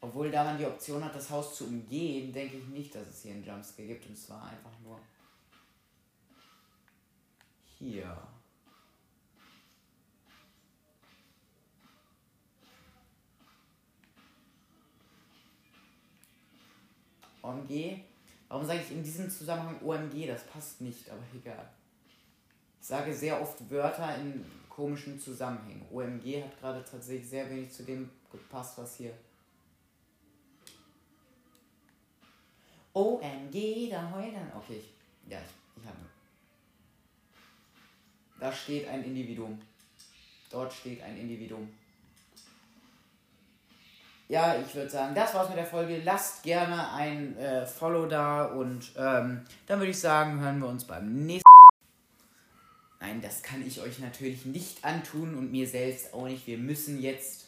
Obwohl, 0.03 0.31
da 0.31 0.43
man 0.43 0.57
die 0.57 0.65
Option 0.65 1.05
hat, 1.05 1.15
das 1.15 1.29
Haus 1.29 1.55
zu 1.55 1.65
umgehen, 1.67 2.33
denke 2.33 2.57
ich 2.57 2.67
nicht, 2.67 2.95
dass 2.95 3.07
es 3.07 3.21
hier 3.21 3.33
einen 3.33 3.45
Jumpscare 3.45 3.87
gibt. 3.87 4.07
Und 4.07 4.17
zwar 4.17 4.43
einfach 4.45 4.71
nur 4.83 4.99
hier. 7.77 8.17
OMG. 17.43 17.99
Warum 18.47 18.65
sage 18.65 18.81
ich 18.81 18.91
in 18.91 19.03
diesem 19.03 19.29
Zusammenhang 19.29 19.79
OMG? 19.83 20.27
Das 20.27 20.45
passt 20.45 20.81
nicht, 20.81 21.09
aber 21.09 21.21
egal. 21.33 21.69
Ich 22.79 22.87
sage 22.87 23.13
sehr 23.13 23.39
oft 23.39 23.69
Wörter 23.69 24.17
in 24.17 24.43
komischen 24.67 25.19
Zusammenhängen. 25.19 25.85
OMG 25.91 26.43
hat 26.43 26.59
gerade 26.59 26.83
tatsächlich 26.83 27.29
sehr 27.29 27.49
wenig 27.49 27.71
zu 27.71 27.83
dem 27.83 28.09
gepasst, 28.31 28.77
was 28.77 28.95
hier 28.97 29.13
OMG, 32.93 33.89
da 33.89 34.12
heulen. 34.13 34.51
Okay, 34.56 34.80
ich, 34.80 35.32
ja, 35.32 35.39
ich, 35.39 35.82
ich 35.82 35.88
habe. 35.88 35.97
Da 38.39 38.51
steht 38.51 38.88
ein 38.88 39.04
Individuum. 39.04 39.62
Dort 40.49 40.73
steht 40.73 41.01
ein 41.01 41.17
Individuum. 41.17 41.69
Ja, 44.27 44.56
ich 44.56 44.73
würde 44.73 44.89
sagen, 44.89 45.13
das 45.13 45.34
war's 45.34 45.49
mit 45.49 45.58
der 45.58 45.65
Folge. 45.65 46.01
Lasst 46.04 46.43
gerne 46.43 46.91
ein 46.93 47.38
äh, 47.38 47.65
Follow 47.65 48.06
da 48.06 48.45
und 48.45 48.93
ähm, 48.95 49.41
dann 49.67 49.80
würde 49.80 49.91
ich 49.91 49.99
sagen, 49.99 50.39
hören 50.39 50.60
wir 50.60 50.67
uns 50.67 50.86
beim 50.86 51.25
nächsten 51.25 51.51
Nein, 53.01 53.19
das 53.19 53.41
kann 53.41 53.65
ich 53.65 53.82
euch 53.82 53.97
natürlich 53.97 54.45
nicht 54.45 54.86
antun 54.86 55.36
und 55.36 55.51
mir 55.51 55.67
selbst 55.67 56.13
auch 56.13 56.27
nicht. 56.27 56.45
Wir 56.45 56.60
müssen 56.60 57.01
jetzt 57.01 57.47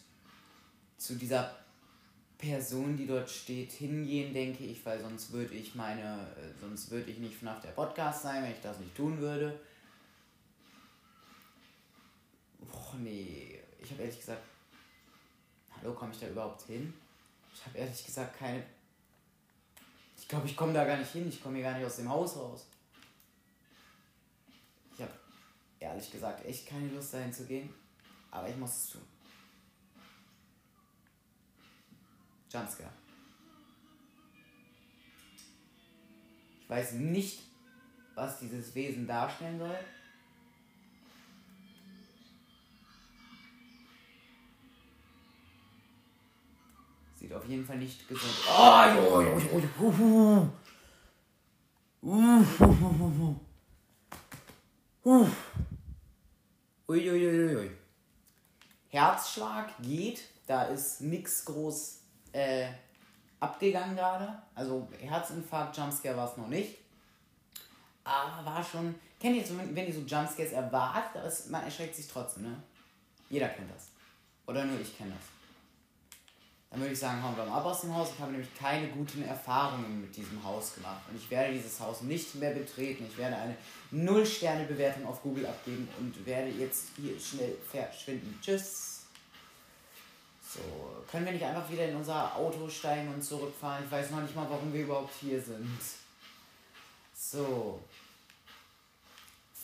zu 0.98 1.16
dieser 1.16 1.56
Person, 2.44 2.98
die 2.98 3.08
dort 3.08 3.30
steht, 3.30 3.72
hingehen, 3.72 4.34
denke 4.34 4.66
ich, 4.66 4.86
weil 4.86 5.00
sonst 5.00 5.32
würde 5.32 5.56
ich 5.56 5.76
meine, 5.76 6.28
äh, 6.36 6.60
sonst 6.60 6.92
würde 6.92 7.10
ich 7.10 7.18
nicht 7.20 7.38
FNAF 7.38 7.62
der 7.62 7.70
Podcast 7.70 8.24
sein, 8.24 8.44
wenn 8.44 8.52
ich 8.52 8.60
das 8.60 8.80
nicht 8.80 8.94
tun 8.94 9.18
würde. 9.18 9.58
Och 12.60 12.96
nee, 12.96 13.62
ich 13.82 13.92
habe 13.92 14.02
ehrlich 14.02 14.20
gesagt, 14.20 14.42
hallo, 15.72 15.94
komme 15.94 16.12
ich 16.12 16.20
da 16.20 16.28
überhaupt 16.28 16.64
hin? 16.64 16.94
Ich 17.54 17.66
habe 17.66 17.78
ehrlich 17.78 18.06
gesagt 18.06 18.38
keine, 18.38 18.62
ich 20.18 20.28
glaube, 20.28 20.46
ich 20.46 20.58
komme 20.58 20.74
da 20.74 20.84
gar 20.84 20.98
nicht 20.98 21.14
hin, 21.14 21.30
ich 21.30 21.42
komme 21.42 21.56
hier 21.56 21.66
gar 21.68 21.78
nicht 21.78 21.86
aus 21.86 21.96
dem 21.96 22.10
Haus 22.10 22.36
raus. 22.36 22.66
Ich 24.94 25.02
habe 25.02 25.14
ehrlich 25.80 26.12
gesagt 26.12 26.46
echt 26.46 26.68
keine 26.68 26.90
Lust 26.90 27.14
dahin 27.14 27.32
zu 27.32 27.46
gehen, 27.46 27.74
aber 28.32 28.50
ich 28.50 28.58
muss 28.58 28.76
es 28.76 28.90
tun. 28.90 29.13
Jumpscare. 32.54 32.92
Ich 36.62 36.70
weiß 36.70 36.94
nicht, 36.94 37.42
was 38.14 38.40
dieses 38.40 38.76
Wesen 38.76 39.08
darstellen 39.08 39.58
soll. 39.58 39.78
Sieht 47.16 47.34
auf 47.34 47.46
jeden 47.48 47.66
Fall 47.66 47.78
nicht 47.78 48.08
gesund 48.08 48.34
aus. 48.48 48.98
Oh, 49.00 49.22
jo, 49.22 49.22
jo, 49.22 49.40
jo, 49.40 50.52
uh, 52.04 52.56
uh, 55.06 55.28
Uiuiuiui. 56.88 57.72
Herzschlag 58.90 59.74
geht, 59.82 60.22
da 60.46 60.66
ist 60.66 61.02
nichts 61.02 61.46
groß 61.46 62.03
äh, 62.34 62.68
abgegangen 63.40 63.96
gerade. 63.96 64.38
Also 64.54 64.88
Herzinfarkt, 65.00 65.78
Jumpscare 65.78 66.18
war 66.18 66.30
es 66.30 66.38
noch 66.38 66.48
nicht. 66.48 66.78
Aber 68.04 68.46
war 68.46 68.64
schon. 68.64 68.96
Kennt 69.20 69.38
ihr 69.38 69.46
so, 69.46 69.58
wenn 69.58 69.88
ihr 69.88 69.94
so 69.94 70.02
Jumpscares 70.02 70.52
erwartet, 70.52 71.16
aber 71.16 71.26
es, 71.26 71.48
man 71.48 71.64
erschreckt 71.64 71.96
sich 71.96 72.08
trotzdem, 72.08 72.44
ne? 72.44 72.64
Jeder 73.30 73.48
kennt 73.48 73.72
das. 73.74 73.88
Oder 74.46 74.66
nur 74.66 74.80
ich 74.82 74.98
kenne 74.98 75.12
das. 75.12 75.34
Dann 76.70 76.82
würde 76.82 76.94
ich 76.94 77.00
sagen, 77.00 77.22
hauen 77.22 77.38
wir 77.38 77.46
mal 77.46 77.60
ab 77.60 77.66
aus 77.66 77.82
dem 77.82 77.96
Haus. 77.96 78.10
Ich 78.14 78.20
habe 78.20 78.32
nämlich 78.32 78.54
keine 78.56 78.88
guten 78.88 79.24
Erfahrungen 79.24 80.02
mit 80.02 80.16
diesem 80.16 80.44
Haus 80.44 80.74
gemacht. 80.74 81.02
Und 81.08 81.16
ich 81.16 81.30
werde 81.30 81.54
dieses 81.54 81.80
Haus 81.80 82.02
nicht 82.02 82.34
mehr 82.36 82.52
betreten. 82.52 83.06
Ich 83.08 83.16
werde 83.16 83.38
eine 83.38 83.56
0-Sterne-Bewertung 83.94 85.06
auf 85.06 85.22
Google 85.22 85.46
abgeben 85.46 85.88
und 86.00 86.26
werde 86.26 86.50
jetzt 86.50 86.88
hier 86.96 87.18
schnell 87.20 87.56
verschwinden. 87.72 88.40
Tschüss. 88.42 88.93
So, 90.54 91.04
können 91.10 91.26
wir 91.26 91.34
nicht 91.34 91.44
einfach 91.44 91.68
wieder 91.72 91.88
in 91.90 91.96
unser 91.96 92.36
Auto 92.36 92.70
steigen 92.70 93.12
und 93.12 93.24
zurückfahren? 93.24 93.86
Ich 93.86 93.92
weiß 93.92 94.12
noch 94.12 94.22
nicht 94.22 94.36
mal, 94.36 94.48
warum 94.48 94.72
wir 94.72 94.84
überhaupt 94.84 95.14
hier 95.20 95.42
sind. 95.42 95.80
So. 97.16 97.82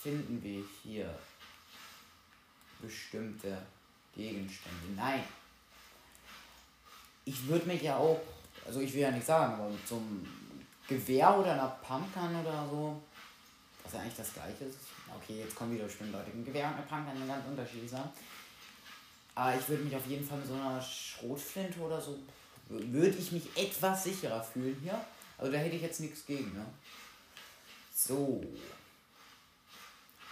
Finden 0.01 0.41
wir 0.41 0.63
hier 0.81 1.13
bestimmte 2.81 3.61
Gegenstände? 4.15 4.93
Nein. 4.95 5.23
Ich 7.25 7.47
würde 7.47 7.67
mich 7.67 7.83
ja 7.83 7.97
auch, 7.97 8.19
also 8.65 8.79
ich 8.79 8.91
will 8.93 9.01
ja 9.01 9.11
nicht 9.11 9.27
sagen, 9.27 9.53
aber 9.53 9.69
mit 9.69 9.87
so 9.87 9.97
einem 9.97 10.25
Gewehr 10.87 11.37
oder 11.37 11.53
einer 11.53 11.67
Pumpgun 11.67 12.35
oder 12.41 12.67
so, 12.67 12.99
was 13.83 13.93
ja 13.93 13.99
eigentlich 13.99 14.15
das 14.15 14.33
gleiche 14.33 14.63
ist. 14.63 14.79
Okay, 15.15 15.41
jetzt 15.41 15.53
kommen 15.53 15.73
wieder 15.73 15.83
bestimmt 15.83 16.13
Leute. 16.13 16.31
Ein 16.31 16.45
Gewehr 16.45 16.67
und 16.69 16.73
eine 16.75 16.83
Pumpgun 16.83 17.15
sind 17.15 17.27
ganz 17.27 17.45
unterschiedlich. 17.45 17.91
Aber 19.39 19.57
ich 19.57 19.69
würde 19.69 19.83
mich 19.83 19.95
auf 19.95 20.05
jeden 20.05 20.27
Fall 20.27 20.37
mit 20.37 20.47
so 20.47 20.53
einer 20.53 20.81
Schrotflinte 20.81 21.79
oder 21.79 22.01
so, 22.01 22.19
würde 22.67 23.15
ich 23.17 23.31
mich 23.31 23.43
etwas 23.55 24.03
sicherer 24.03 24.43
fühlen 24.43 24.77
hier. 24.83 24.99
Also 25.37 25.49
da 25.49 25.57
hätte 25.57 25.77
ich 25.77 25.81
jetzt 25.81 26.01
nichts 26.01 26.25
gegen, 26.25 26.53
ne? 26.53 26.65
So. 27.95 28.43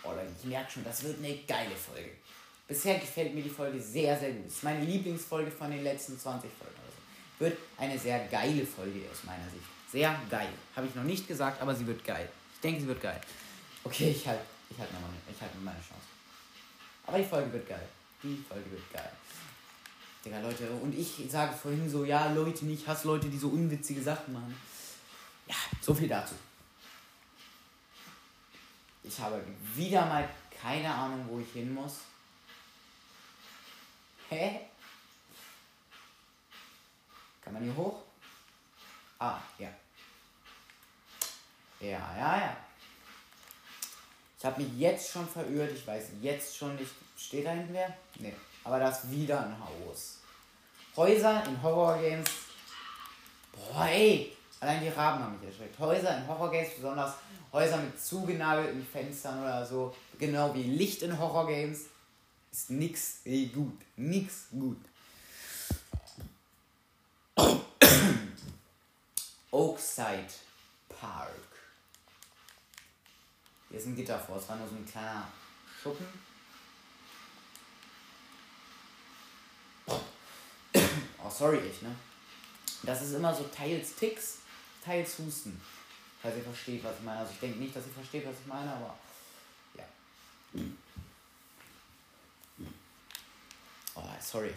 Oh, 0.03 0.11
ich 0.37 0.45
merke 0.49 0.69
schon, 0.69 0.83
das 0.83 1.03
wird 1.03 1.19
eine 1.19 1.37
geile 1.47 1.73
Folge. 1.73 2.11
Bisher 2.67 2.99
gefällt 2.99 3.33
mir 3.33 3.43
die 3.43 3.49
Folge 3.49 3.79
sehr, 3.79 4.19
sehr 4.19 4.31
gut. 4.31 4.45
Das 4.45 4.55
ist 4.55 4.63
meine 4.65 4.83
Lieblingsfolge 4.83 5.51
von 5.51 5.71
den 5.71 5.85
letzten 5.85 6.19
20 6.19 6.51
Folgen. 6.51 6.75
Also 6.75 6.97
wird 7.39 7.57
eine 7.77 7.97
sehr 7.97 8.27
geile 8.27 8.65
Folge 8.65 9.03
aus 9.09 9.23
meiner 9.23 9.49
Sicht. 9.49 9.63
sehr 9.89 10.19
geil. 10.29 10.49
Habe 10.75 10.85
ich 10.85 10.95
noch 10.95 11.05
nicht 11.05 11.29
gesagt, 11.29 11.61
aber 11.61 11.73
sie 11.73 11.87
wird 11.87 12.03
geil. 12.03 12.27
Ich 12.55 12.59
denke, 12.59 12.81
sie 12.81 12.87
wird 12.87 12.99
geil. 12.99 13.21
Okay, 13.85 14.09
ich 14.09 14.27
halte 14.27 14.43
ich 14.69 14.77
halt 14.77 14.91
nochmal 14.91 15.11
ich 15.31 15.41
halt 15.41 15.51
meine 15.63 15.79
Chance. 15.79 16.07
Aber 17.05 17.17
die 17.17 17.23
Folge 17.23 17.53
wird 17.53 17.69
geil. 17.69 17.87
Die 18.23 18.43
Folge 18.47 18.71
wird 18.71 18.93
geil. 18.93 19.11
Digga, 20.25 20.39
Leute, 20.41 20.69
und 20.71 20.93
ich 20.97 21.25
sage 21.29 21.55
vorhin 21.55 21.89
so, 21.89 22.03
ja, 22.03 22.31
Leute, 22.31 22.65
nicht 22.65 22.87
hasse 22.87 23.07
Leute, 23.07 23.29
die 23.29 23.37
so 23.37 23.49
unwitzige 23.49 24.01
Sachen 24.01 24.33
machen. 24.33 24.55
Ja, 25.47 25.55
so 25.81 25.93
viel 25.93 26.07
dazu. 26.07 26.35
Ich 29.03 29.19
habe 29.19 29.41
wieder 29.75 30.05
mal 30.05 30.27
keine 30.61 30.93
Ahnung, 30.93 31.25
wo 31.29 31.39
ich 31.39 31.51
hin 31.53 31.73
muss. 31.73 31.99
Hä? 34.29 34.61
Kann 37.41 37.53
man 37.53 37.63
hier 37.63 37.75
hoch? 37.75 38.03
Ah, 39.19 39.39
ja. 39.57 39.69
Ja, 41.79 42.17
ja, 42.17 42.37
ja. 42.37 42.57
Ich 44.37 44.45
habe 44.45 44.61
mich 44.61 44.77
jetzt 44.77 45.11
schon 45.11 45.27
verirrt. 45.27 45.71
Ich 45.71 45.87
weiß 45.87 46.09
jetzt 46.21 46.57
schon 46.57 46.75
nicht. 46.75 46.91
Steht 47.17 47.45
da 47.45 47.51
hinten 47.51 47.73
wer? 47.73 47.97
Nee. 48.19 48.33
Aber 48.63 48.79
das 48.79 49.03
ist 49.03 49.11
wieder 49.11 49.39
ein 49.45 49.55
Haus. 49.59 50.19
Häuser 50.95 51.43
in 51.45 51.61
Horror-Games. 51.61 52.29
Boah, 53.51 53.87
ey. 53.87 54.33
Allein 54.59 54.81
die 54.81 54.89
Raben 54.89 55.23
haben 55.23 55.39
mich 55.39 55.49
erschreckt. 55.49 55.77
Häuser 55.79 56.17
in 56.17 56.27
Horror-Games, 56.27 56.75
besonders 56.75 57.13
Häuser 57.51 57.77
mit 57.77 57.99
zugenagelten 57.99 58.85
Fenstern 58.85 59.41
oder 59.41 59.65
so. 59.65 59.95
Genau 60.19 60.53
wie 60.53 60.63
Licht 60.63 61.01
in 61.01 61.17
Horror-Games. 61.17 61.85
Ist 62.51 62.69
nix 62.69 63.21
ey, 63.25 63.47
gut. 63.47 63.79
Nix 63.95 64.47
gut. 64.51 64.77
Oakside 69.51 70.27
Park. 70.89 71.31
Hier 73.69 73.79
ist 73.79 73.87
ein 73.87 73.95
Gitter 73.95 74.19
vor. 74.19 74.37
Es 74.37 74.49
war 74.49 74.55
nur 74.55 74.67
so 74.67 74.75
ein 74.75 74.85
kleiner 74.85 75.27
Schuppen. 75.81 76.05
Oh, 79.87 81.29
sorry, 81.29 81.57
ich, 81.57 81.81
ne? 81.81 81.95
Das 82.83 83.01
ist 83.01 83.13
immer 83.13 83.33
so 83.33 83.43
teils 83.45 83.95
Ticks, 83.95 84.39
teils 84.83 85.17
Husten. 85.19 85.59
Falls 86.21 86.35
ihr 86.35 86.43
versteht, 86.43 86.83
was 86.83 86.97
ich 86.97 87.03
meine. 87.03 87.19
Also 87.19 87.33
ich 87.33 87.39
denke 87.39 87.59
nicht, 87.59 87.75
dass 87.75 87.85
ihr 87.85 87.93
versteht, 87.93 88.25
was 88.25 88.35
ich 88.39 88.47
meine, 88.47 88.71
aber 88.71 88.97
ja. 89.75 89.83
Oh, 93.95 94.03
sorry. 94.19 94.53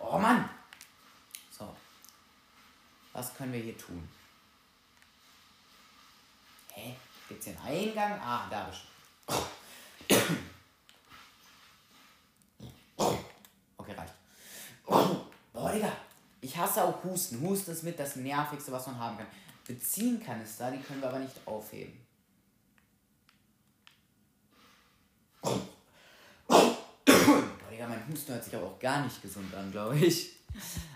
Oh 0.00 0.18
Mann! 0.18 0.48
So. 1.50 1.74
Was 3.12 3.34
können 3.34 3.52
wir 3.52 3.60
hier 3.60 3.78
tun? 3.78 4.08
Hä? 6.72 6.96
Gibt's 7.28 7.46
hier 7.46 7.58
einen 7.60 7.88
Eingang? 7.88 8.20
Ah, 8.20 8.48
da 8.50 8.64
bist 8.64 8.82
du. 9.28 9.34
Okay, 13.76 13.92
reicht. 13.92 14.14
Boah, 14.86 15.70
Digga. 15.72 15.92
Ich 16.40 16.56
hasse 16.56 16.84
auch 16.84 17.02
Husten. 17.04 17.40
Husten 17.40 17.70
ist 17.70 17.82
mit 17.82 17.98
das 17.98 18.16
nervigste, 18.16 18.72
was 18.72 18.86
man 18.86 18.98
haben 18.98 19.16
kann. 19.16 19.26
Benzinkanister, 19.66 20.70
die 20.70 20.78
können 20.78 21.00
wir 21.00 21.08
aber 21.08 21.20
nicht 21.20 21.34
aufheben. 21.46 21.98
Boah, 26.46 26.76
Digga, 27.70 27.88
mein 27.88 28.06
Husten 28.08 28.32
hört 28.32 28.44
sich 28.44 28.54
aber 28.54 28.66
auch 28.66 28.78
gar 28.78 29.02
nicht 29.02 29.22
gesund 29.22 29.54
an, 29.54 29.70
glaube 29.72 29.98
ich. 29.98 30.34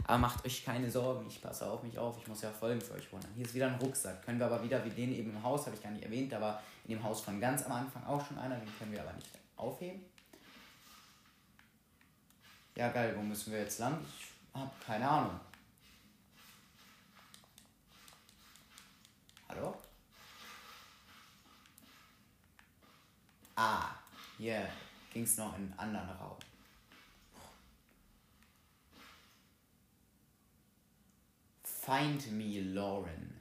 Aber 0.05 0.19
macht 0.19 0.45
euch 0.45 0.65
keine 0.65 0.91
Sorgen, 0.91 1.27
ich 1.29 1.43
passe 1.43 1.67
auf 1.69 1.83
mich 1.83 1.99
auf, 1.99 2.17
ich 2.19 2.27
muss 2.29 2.43
ja 2.43 2.51
Folgen 2.51 2.81
für 2.81 2.95
euch 2.95 3.13
wundern. 3.13 3.31
Hier 3.35 3.45
ist 3.45 3.55
wieder 3.55 3.67
ein 3.67 3.75
Rucksack. 3.75 4.25
Können 4.25 4.39
wir 4.39 4.47
aber 4.47 4.63
wieder, 4.63 4.85
wie 4.85 4.91
den 4.91 5.13
eben 5.13 5.31
im 5.31 5.43
Haus, 5.43 5.67
habe 5.67 5.77
ich 5.77 5.83
gar 5.83 5.91
nicht 5.91 6.05
erwähnt, 6.05 6.33
aber 6.33 6.63
in 6.85 6.93
dem 6.93 7.03
Haus 7.03 7.21
von 7.21 7.41
ganz 7.41 7.65
am 7.65 7.73
Anfang 7.73 8.05
auch 8.05 8.25
schon 8.25 8.39
einer, 8.39 8.57
den 8.57 8.79
können 8.79 8.93
wir 8.93 9.03
aber 9.03 9.13
nicht 9.15 9.29
aufheben. 9.57 10.03
Ja, 12.79 12.91
geil, 12.91 13.13
wo 13.17 13.23
müssen 13.23 13.53
wir 13.53 13.59
jetzt 13.59 13.81
lang? 13.81 13.99
Ich 14.07 14.31
habe 14.55 14.71
keine 14.87 15.09
Ahnung. 15.09 15.41
Hallo? 19.49 19.75
Ah, 23.57 23.97
hier 24.37 24.69
es 25.13 25.37
noch 25.37 25.59
in 25.59 25.65
einen 25.65 25.75
anderen 25.77 26.11
Raum. 26.11 26.37
Find 31.65 32.31
me, 32.31 32.61
Lauren. 32.61 33.35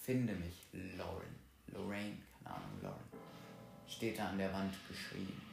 Finde 0.00 0.32
mich, 0.32 0.68
Lauren. 0.96 1.40
Lorraine, 1.66 2.18
keine 2.38 2.54
Ahnung, 2.54 2.82
Lauren. 2.82 3.08
Steht 3.88 4.16
da 4.16 4.28
an 4.28 4.38
der 4.38 4.52
Wand 4.52 4.72
geschrieben. 4.86 5.43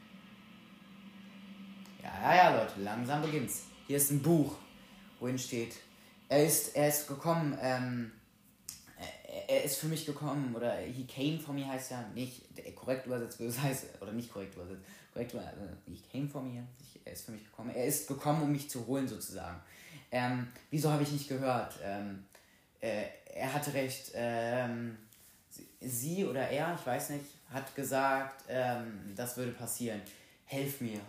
Ja, 2.02 2.34
ja, 2.34 2.50
ja, 2.50 2.62
Leute, 2.62 2.80
langsam 2.80 3.22
beginnt's. 3.22 3.62
Hier 3.86 3.96
ist 3.96 4.10
ein 4.10 4.22
Buch, 4.22 4.56
wohin 5.20 5.38
steht. 5.38 5.76
Er 6.28 6.44
ist, 6.44 6.74
er 6.74 6.88
ist 6.88 7.06
gekommen, 7.06 7.56
ähm, 7.60 8.10
er, 9.46 9.62
ist 9.62 9.76
für 9.76 9.86
mich 9.86 10.04
gekommen, 10.04 10.54
oder 10.56 10.78
he 10.78 11.04
came 11.04 11.38
for 11.38 11.54
me 11.54 11.66
heißt 11.66 11.92
ja 11.92 12.04
nicht, 12.14 12.42
korrekt 12.74 13.06
übersetzt 13.06 13.38
würde 13.38 13.50
es 13.50 13.60
heißen, 13.60 13.88
oder 14.00 14.12
nicht 14.12 14.32
korrekt 14.32 14.54
übersetzt, 14.56 14.82
korrekt 15.12 15.32
übersetzt, 15.32 15.58
also 15.60 15.74
he 15.86 16.00
came 16.10 16.28
for 16.28 16.42
me, 16.42 16.66
er 17.04 17.12
ist 17.12 17.26
für 17.26 17.32
mich 17.32 17.44
gekommen, 17.44 17.70
er 17.70 17.86
ist 17.86 18.08
gekommen, 18.08 18.42
um 18.42 18.50
mich 18.50 18.68
zu 18.68 18.86
holen 18.86 19.06
sozusagen. 19.06 19.60
Ähm, 20.10 20.48
wieso 20.70 20.90
habe 20.90 21.04
ich 21.04 21.12
nicht 21.12 21.28
gehört? 21.28 21.74
Ähm, 21.84 22.24
äh, 22.80 23.04
er 23.32 23.52
hatte 23.52 23.74
recht, 23.74 24.10
ähm, 24.14 24.96
sie 25.80 26.24
oder 26.24 26.48
er, 26.48 26.76
ich 26.78 26.86
weiß 26.86 27.10
nicht, 27.10 27.26
hat 27.50 27.74
gesagt, 27.76 28.44
ähm, 28.48 29.12
das 29.14 29.36
würde 29.36 29.52
passieren. 29.52 30.00
Helf 30.46 30.80
mir. 30.80 31.00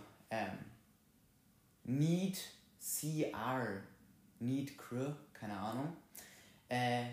Need 1.84 2.38
CR. 2.78 3.82
Need 4.40 4.76
Cr, 4.76 5.16
keine 5.32 5.56
Ahnung. 5.56 5.96
Äh, 6.68 7.04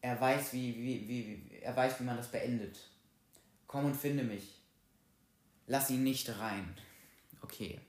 er 0.00 0.20
weiß, 0.20 0.52
wie, 0.52 0.74
wie, 0.76 1.08
wie, 1.08 1.26
wie, 1.26 1.56
er 1.56 1.76
weiß, 1.76 2.00
wie 2.00 2.04
man 2.04 2.16
das 2.16 2.30
beendet. 2.30 2.78
Komm 3.66 3.86
und 3.86 3.96
finde 3.96 4.22
mich. 4.22 4.60
Lass 5.66 5.90
ihn 5.90 6.04
nicht 6.04 6.28
rein. 6.38 6.76
Okay. 7.42 7.80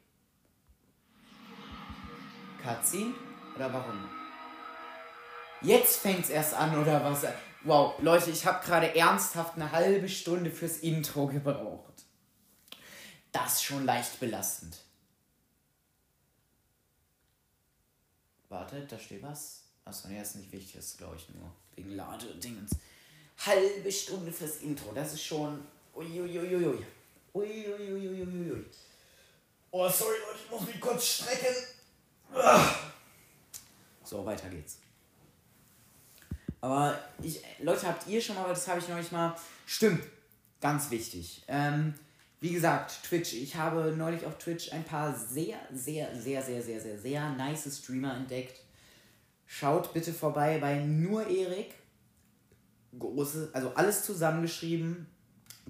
Cutscene? 2.64 3.14
Oder 3.56 3.72
warum? 3.72 4.10
Jetzt 5.62 6.02
fängt's 6.02 6.30
erst 6.30 6.54
an, 6.54 6.78
oder 6.78 7.04
was? 7.04 7.26
Wow, 7.64 7.96
Leute, 8.02 8.30
ich 8.30 8.46
habe 8.46 8.64
gerade 8.64 8.96
ernsthaft 8.96 9.56
eine 9.56 9.72
halbe 9.72 10.08
Stunde 10.10 10.52
fürs 10.52 10.78
Intro 10.78 11.28
gebraucht. 11.28 11.87
Das 13.32 13.63
schon 13.63 13.86
leicht 13.86 14.20
belastend. 14.20 14.78
Warte, 18.50 18.86
da 18.86 18.98
steht 18.98 19.24
was. 19.24 19.62
Achso, 19.86 20.08
nee, 20.08 20.20
das 20.20 20.30
ist 20.30 20.36
nicht 20.38 20.52
wichtig, 20.52 20.74
das 20.74 20.86
ist 20.86 20.98
glaube 20.98 21.16
ich 21.16 21.30
nur 21.30 21.52
wegen 21.76 21.96
Ladedingens. 21.96 22.72
Halbe 23.46 23.92
Stunde 23.92 24.32
fürs 24.32 24.58
Intro, 24.58 24.92
das 24.94 25.13
ist 25.13 25.24
schon. 25.24 25.63
Uiuiuiui. 25.96 26.86
Uiuiuiui. 27.34 28.66
Oh, 29.72 29.90
sorry 29.90 30.16
Leute, 30.26 30.40
ich 30.44 30.52
muss 30.52 30.68
mich 30.68 30.80
kurz 30.80 31.06
strecken. 31.06 31.56
So, 34.04 34.26
weiter 34.26 34.50
geht's. 34.50 34.78
Aber 36.62 37.00
ich, 37.22 37.42
Leute, 37.60 37.88
habt 37.88 38.08
ihr 38.08 38.22
schon 38.22 38.36
mal, 38.36 38.48
das 38.48 38.68
habe 38.68 38.80
ich 38.80 38.88
neulich 38.88 39.12
mal. 39.12 39.36
Stimmt, 39.66 40.04
ganz 40.60 40.90
wichtig. 40.90 41.44
Ähm, 41.48 41.94
wie 42.39 42.54
gesagt, 42.54 43.04
Twitch. 43.04 43.34
Ich 43.34 43.56
habe 43.56 43.93
neulich 43.97 44.26
auf 44.26 44.38
Twitch 44.38 44.71
ein 44.71 44.84
paar 44.84 45.15
sehr, 45.15 45.58
sehr, 45.73 46.15
sehr, 46.15 46.41
sehr, 46.41 46.62
sehr, 46.62 46.80
sehr, 46.80 47.00
sehr 47.00 47.30
nice 47.32 47.80
Streamer 47.80 48.15
entdeckt. 48.15 48.62
Schaut 49.45 49.93
bitte 49.93 50.13
vorbei 50.13 50.60
bei 50.60 50.80
nur 50.80 51.28
Erik. 51.28 51.73
Große, 52.97 53.50
also 53.54 53.73
alles 53.76 54.04
zusammengeschrieben. 54.04 55.08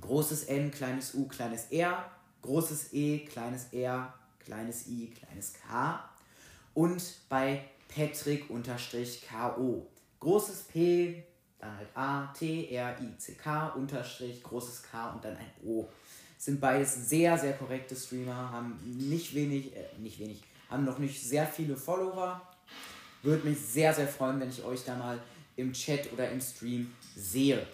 Großes 0.02 0.46
N, 0.46 0.72
kleines 0.72 1.14
U, 1.16 1.28
kleines 1.28 1.66
R, 1.72 2.12
großes 2.42 2.94
E, 2.94 3.20
kleines 3.20 3.68
R, 3.72 4.14
kleines 4.40 4.88
I, 4.88 5.10
kleines 5.10 5.54
K. 5.54 6.04
Und 6.74 7.02
bei 7.30 7.64
Patrick-KO. 7.88 9.88
Großes 10.20 10.64
P, 10.64 11.24
dann 11.60 11.78
halt 11.78 11.90
A, 11.96 12.34
T, 12.38 12.70
R, 12.70 12.98
I, 13.02 13.18
C, 13.18 13.34
K, 13.34 13.70
Unterstrich, 13.70 14.44
großes 14.44 14.84
K 14.84 15.12
und 15.12 15.24
dann 15.24 15.38
ein 15.38 15.52
O. 15.64 15.88
Sind 16.38 16.60
beides 16.62 17.10
sehr, 17.10 17.38
sehr 17.38 17.54
korrekte 17.54 17.96
Streamer, 17.96 18.52
haben 18.52 18.80
nicht 18.84 19.34
wenig, 19.34 19.76
äh, 19.76 19.86
nicht 20.00 20.20
wenig, 20.20 20.42
haben 20.70 20.86
noch 20.86 21.00
nicht 21.00 21.22
sehr 21.22 21.48
viele 21.48 21.76
Follower. 21.76 22.42
Würde 23.24 23.48
mich 23.48 23.60
sehr, 23.60 23.94
sehr 23.94 24.08
freuen, 24.08 24.40
wenn 24.40 24.50
ich 24.50 24.64
euch 24.64 24.84
da 24.86 24.96
mal 24.96 25.20
im 25.56 25.74
Chat 25.74 26.14
oder 26.14 26.30
im 26.30 26.40
Stream 26.40 26.94
sehe. 27.16 27.66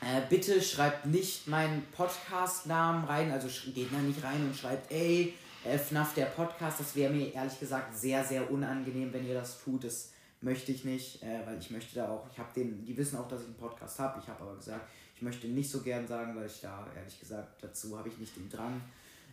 Äh, 0.00 0.20
bitte 0.28 0.60
schreibt 0.60 1.06
nicht 1.06 1.48
meinen 1.48 1.84
Podcast-Namen 1.96 3.04
rein, 3.04 3.30
also 3.30 3.48
geht 3.72 3.92
da 3.92 3.98
nicht 3.98 4.22
rein 4.22 4.42
und 4.42 4.56
schreibt, 4.56 4.90
ey, 4.92 5.34
Äh, 5.64 5.78
FNAF, 5.78 6.14
der 6.14 6.26
Podcast, 6.26 6.80
das 6.80 6.96
wäre 6.96 7.12
mir 7.12 7.32
ehrlich 7.32 7.60
gesagt 7.60 7.96
sehr, 7.96 8.24
sehr 8.24 8.50
unangenehm, 8.50 9.12
wenn 9.12 9.24
ihr 9.24 9.34
das 9.34 9.62
tut. 9.62 9.84
Das 9.84 10.10
möchte 10.40 10.72
ich 10.72 10.84
nicht, 10.84 11.22
äh, 11.22 11.46
weil 11.46 11.56
ich 11.56 11.70
möchte 11.70 11.94
da 11.94 12.08
auch, 12.08 12.26
ich 12.32 12.36
habe 12.36 12.48
den, 12.52 12.84
die 12.84 12.96
wissen 12.96 13.16
auch, 13.16 13.28
dass 13.28 13.42
ich 13.42 13.46
einen 13.46 13.56
Podcast 13.56 13.96
habe. 14.00 14.20
Ich 14.20 14.28
habe 14.28 14.42
aber 14.42 14.56
gesagt, 14.56 14.88
ich 15.14 15.22
möchte 15.22 15.46
nicht 15.46 15.70
so 15.70 15.80
gern 15.80 16.06
sagen, 16.06 16.34
weil 16.36 16.46
ich 16.46 16.60
da, 16.60 16.86
ehrlich 16.96 17.18
gesagt, 17.18 17.62
dazu 17.62 17.96
habe 17.98 18.08
ich 18.08 18.18
nicht 18.18 18.36
den 18.36 18.48
Drang. 18.48 18.80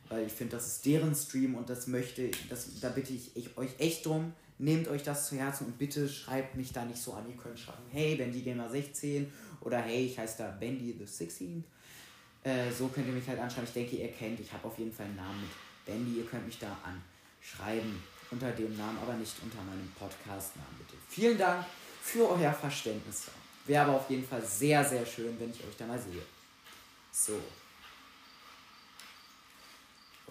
Weil 0.10 0.26
ich 0.26 0.34
finde, 0.34 0.56
das 0.56 0.66
ist 0.66 0.86
deren 0.86 1.14
Stream 1.14 1.56
und 1.56 1.70
das 1.70 1.88
möchte, 1.88 2.32
das, 2.50 2.80
da 2.80 2.90
bitte 2.90 3.14
ich, 3.14 3.36
ich 3.36 3.56
euch 3.58 3.70
echt 3.78 4.06
drum, 4.06 4.34
nehmt 4.58 4.88
euch 4.88 5.04
das 5.04 5.30
zu 5.30 5.36
Herzen 5.36 5.68
und 5.68 5.78
bitte 5.78 6.10
schreibt 6.10 6.56
mich 6.56 6.74
da 6.74 6.84
nicht 6.84 7.00
so 7.00 7.14
an. 7.14 7.30
Ihr 7.30 7.38
könnt 7.38 7.60
schreiben, 7.60 7.84
hey, 7.92 8.16
Bendy 8.16 8.42
Gamer 8.42 8.70
16 8.70 9.32
oder 9.62 9.80
hey, 9.80 10.06
ich 10.06 10.18
heiße 10.18 10.40
da 10.40 10.52
Bendy 10.52 10.96
the 10.98 11.06
16. 11.06 11.64
Äh, 12.44 12.72
so 12.72 12.88
könnt 12.88 13.08
ihr 13.08 13.14
mich 13.14 13.28
halt 13.28 13.40
anschreiben. 13.40 13.68
Ich 13.68 13.74
denke, 13.74 13.96
ihr 13.98 14.12
kennt, 14.12 14.40
ich 14.40 14.52
habe 14.52 14.68
auf 14.68 14.78
jeden 14.80 14.92
Fall 14.92 15.06
einen 15.06 15.16
Namen 15.16 15.42
mit 15.42 15.50
Bendy. 15.86 16.20
Ihr 16.20 16.26
könnt 16.26 16.46
mich 16.46 16.58
da 16.58 16.76
anschreiben 16.84 18.02
unter 18.32 18.52
dem 18.52 18.76
Namen, 18.78 18.98
aber 19.00 19.14
nicht 19.14 19.36
unter 19.44 19.58
meinem 19.64 19.92
Podcast-Namen, 19.98 20.78
bitte. 20.78 20.98
Vielen 21.08 21.38
Dank 21.38 21.66
für 22.02 22.30
euer 22.30 22.54
Verständnis. 22.54 23.28
Wäre 23.70 23.84
aber 23.84 23.98
auf 23.98 24.10
jeden 24.10 24.28
Fall 24.28 24.44
sehr, 24.44 24.84
sehr 24.84 25.06
schön, 25.06 25.40
wenn 25.40 25.52
ich 25.52 25.64
euch 25.64 25.78
da 25.78 25.86
mal 25.86 26.00
sehe. 26.00 26.24
So. 27.12 27.40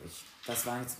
Ich, 0.04 0.24
das 0.44 0.66
war 0.66 0.80
jetzt. 0.80 0.96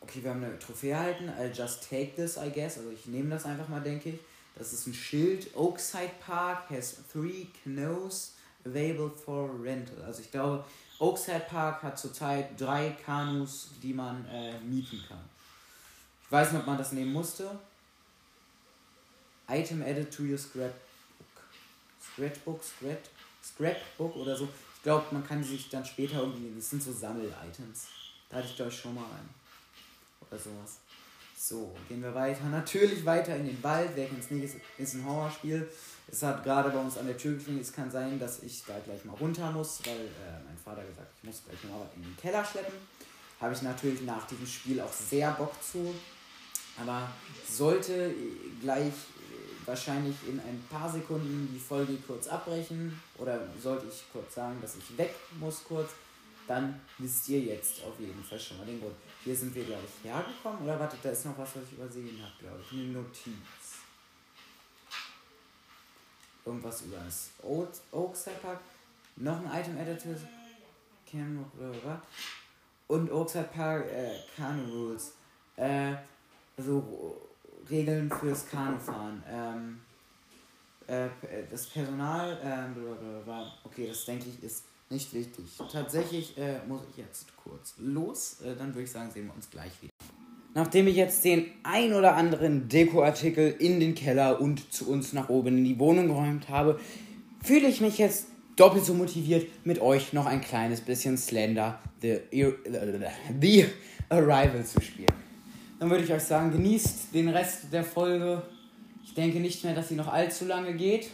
Okay, 0.00 0.22
wir 0.22 0.30
haben 0.30 0.44
eine 0.44 0.56
Trophäe 0.60 0.92
erhalten. 0.92 1.28
I'll 1.28 1.52
just 1.52 1.90
take 1.90 2.14
this, 2.14 2.36
I 2.36 2.52
guess. 2.54 2.78
Also 2.78 2.92
ich 2.92 3.06
nehme 3.06 3.30
das 3.30 3.46
einfach 3.46 3.66
mal, 3.66 3.80
denke 3.80 4.10
ich. 4.10 4.20
Das 4.54 4.72
ist 4.72 4.86
ein 4.86 4.94
Schild. 4.94 5.56
Oakside 5.56 6.12
Park 6.24 6.70
has 6.70 6.98
three 7.10 7.48
canoes 7.64 8.34
available 8.64 9.10
for 9.10 9.50
rental. 9.60 10.04
Also 10.04 10.22
ich 10.22 10.30
glaube, 10.30 10.64
Oakside 11.00 11.46
Park 11.50 11.82
hat 11.82 11.98
zurzeit 11.98 12.50
drei 12.56 12.96
Kanus, 13.04 13.70
die 13.82 13.92
man 13.92 14.24
äh, 14.28 14.56
mieten 14.60 15.02
kann. 15.08 15.28
Ich 16.22 16.30
weiß 16.30 16.52
nicht, 16.52 16.60
ob 16.60 16.66
man 16.68 16.78
das 16.78 16.92
nehmen 16.92 17.12
musste. 17.12 17.58
Item 19.48 19.82
added 19.82 20.10
to 20.10 20.22
your 20.24 20.38
scrapbook. 20.38 20.74
Scratchbook, 22.12 22.62
Scrap, 22.62 23.02
Scrapbook 23.42 24.16
oder 24.16 24.36
so. 24.36 24.48
Ich 24.76 24.82
glaube, 24.82 25.06
man 25.12 25.26
kann 25.26 25.42
sich 25.42 25.68
dann 25.68 25.84
später 25.84 26.18
irgendwie. 26.20 26.52
Das 26.56 26.70
sind 26.70 26.82
so 26.82 26.92
Sammel-Items. 26.92 27.86
Da 28.28 28.38
hatte 28.38 28.48
ich 28.48 28.56
glaube 28.56 28.70
ich 28.70 28.78
schon 28.78 28.94
mal 28.94 29.04
einen. 29.04 29.28
Oder 30.28 30.38
sowas. 30.38 30.78
So, 31.36 31.74
gehen 31.88 32.02
wir 32.02 32.14
weiter. 32.14 32.44
Natürlich 32.44 33.04
weiter 33.06 33.36
in 33.36 33.46
den 33.46 33.62
Wald. 33.62 33.90
Wer 33.94 34.06
kennt 34.06 34.20
es 34.20 34.30
nicht, 34.30 34.44
ist, 34.44 34.56
ist 34.76 34.94
ein 34.94 35.06
Horrorspiel. 35.06 35.68
Es 36.10 36.22
hat 36.22 36.42
gerade 36.42 36.70
bei 36.70 36.78
uns 36.78 36.98
an 36.98 37.06
der 37.06 37.16
Tür 37.16 37.36
geklingelt. 37.36 37.64
Es 37.64 37.72
kann 37.72 37.90
sein, 37.90 38.18
dass 38.18 38.42
ich 38.42 38.64
da 38.64 38.78
gleich 38.80 39.04
mal 39.04 39.14
runter 39.14 39.50
muss, 39.52 39.80
weil 39.84 39.94
äh, 39.94 40.44
mein 40.44 40.58
Vater 40.62 40.84
gesagt 40.84 41.08
ich 41.18 41.24
muss 41.24 41.42
gleich 41.46 41.70
mal 41.70 41.88
in 41.94 42.02
den 42.02 42.16
Keller 42.16 42.44
schleppen. 42.44 42.74
Habe 43.40 43.54
ich 43.54 43.62
natürlich 43.62 44.02
nach 44.02 44.26
diesem 44.26 44.46
Spiel 44.46 44.80
auch 44.80 44.92
sehr 44.92 45.30
Bock 45.32 45.54
zu. 45.62 45.94
Aber 46.80 47.08
sollte 47.48 48.14
gleich 48.60 48.92
wahrscheinlich 49.68 50.16
in 50.26 50.40
ein 50.40 50.64
paar 50.70 50.90
Sekunden 50.90 51.48
die 51.52 51.60
Folge 51.60 51.96
kurz 52.06 52.26
abbrechen 52.26 53.00
oder 53.18 53.40
sollte 53.62 53.86
ich 53.86 54.02
kurz 54.12 54.34
sagen, 54.34 54.58
dass 54.60 54.76
ich 54.76 54.96
weg 54.96 55.14
muss 55.38 55.62
kurz, 55.62 55.90
dann 56.46 56.80
wisst 56.96 57.28
ihr 57.28 57.40
jetzt 57.40 57.84
auf 57.84 58.00
jeden 58.00 58.24
Fall 58.24 58.40
schon 58.40 58.56
mal 58.56 58.66
den 58.66 58.80
Grund. 58.80 58.94
Hier 59.22 59.36
sind 59.36 59.54
wir, 59.54 59.64
glaube 59.64 59.82
ich, 59.84 60.10
hergekommen. 60.10 60.62
Oder 60.62 60.80
wartet, 60.80 61.00
da 61.02 61.10
ist 61.10 61.26
noch 61.26 61.36
was, 61.36 61.54
was 61.54 61.64
ich 61.64 61.72
übersehen 61.72 62.18
habe, 62.22 62.32
glaube 62.40 62.60
ich. 62.62 62.72
Eine 62.72 62.92
Notiz. 62.92 63.34
Irgendwas 66.46 66.82
über 66.82 66.96
das 67.04 67.30
Oakside. 67.92 68.58
Noch 69.16 69.44
ein 69.44 69.60
Item 69.60 69.76
Editor. 69.76 70.14
Und 72.86 73.12
Oakside 73.12 73.50
Park 73.54 73.86
äh, 73.90 74.18
Kanu 74.34 74.64
Rules. 74.72 75.12
Äh, 75.56 75.94
also 76.56 77.27
Regeln 77.70 78.10
fürs 78.10 78.48
Kanufahren. 78.48 79.22
Ähm, 79.30 79.80
äh, 80.86 81.08
das 81.50 81.66
Personal, 81.66 82.32
äh, 82.42 82.78
blablabla. 82.78 83.52
okay, 83.64 83.86
das 83.88 84.04
denke 84.04 84.26
ich 84.28 84.42
ist 84.42 84.64
nicht 84.90 85.12
wichtig. 85.12 85.44
Tatsächlich 85.70 86.36
äh, 86.38 86.60
muss 86.66 86.80
ich 86.90 86.96
jetzt 86.96 87.26
kurz 87.36 87.74
los, 87.78 88.38
äh, 88.40 88.56
dann 88.56 88.68
würde 88.68 88.84
ich 88.84 88.90
sagen, 88.90 89.10
sehen 89.10 89.26
wir 89.26 89.34
uns 89.34 89.50
gleich 89.50 89.72
wieder. 89.82 89.92
Nachdem 90.54 90.88
ich 90.88 90.96
jetzt 90.96 91.22
den 91.24 91.46
ein 91.62 91.92
oder 91.92 92.16
anderen 92.16 92.68
Dekoartikel 92.68 93.54
in 93.58 93.80
den 93.80 93.94
Keller 93.94 94.40
und 94.40 94.72
zu 94.72 94.88
uns 94.88 95.12
nach 95.12 95.28
oben 95.28 95.58
in 95.58 95.64
die 95.64 95.78
Wohnung 95.78 96.08
geräumt 96.08 96.48
habe, 96.48 96.80
fühle 97.42 97.68
ich 97.68 97.82
mich 97.82 97.98
jetzt 97.98 98.28
doppelt 98.56 98.84
so 98.84 98.94
motiviert, 98.94 99.46
mit 99.64 99.80
euch 99.80 100.14
noch 100.14 100.26
ein 100.26 100.40
kleines 100.40 100.80
bisschen 100.80 101.18
Slender 101.18 101.78
The, 102.00 102.20
The 103.40 103.66
Arrival 104.08 104.64
zu 104.64 104.80
spielen 104.80 105.27
dann 105.78 105.90
würde 105.90 106.04
ich 106.04 106.12
euch 106.12 106.22
sagen, 106.22 106.50
genießt 106.50 107.14
den 107.14 107.28
Rest 107.28 107.72
der 107.72 107.84
Folge. 107.84 108.42
Ich 109.04 109.14
denke 109.14 109.38
nicht 109.40 109.62
mehr, 109.64 109.74
dass 109.74 109.88
sie 109.88 109.94
noch 109.94 110.12
allzu 110.12 110.44
lange 110.44 110.74
geht, 110.74 111.10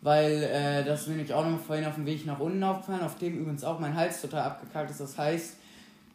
weil 0.00 0.42
äh, 0.42 0.84
das 0.84 1.02
ist 1.02 1.08
nämlich 1.08 1.32
auch 1.32 1.46
noch 1.48 1.60
vorhin 1.60 1.84
auf 1.84 1.94
dem 1.94 2.06
Weg 2.06 2.26
nach 2.26 2.40
unten 2.40 2.62
aufgefallen, 2.62 3.02
auf 3.02 3.18
dem 3.18 3.38
übrigens 3.38 3.64
auch 3.64 3.78
mein 3.78 3.94
Hals 3.94 4.20
total 4.20 4.42
abgekackt 4.42 4.90
ist. 4.90 5.00
Das 5.00 5.16
heißt, 5.16 5.56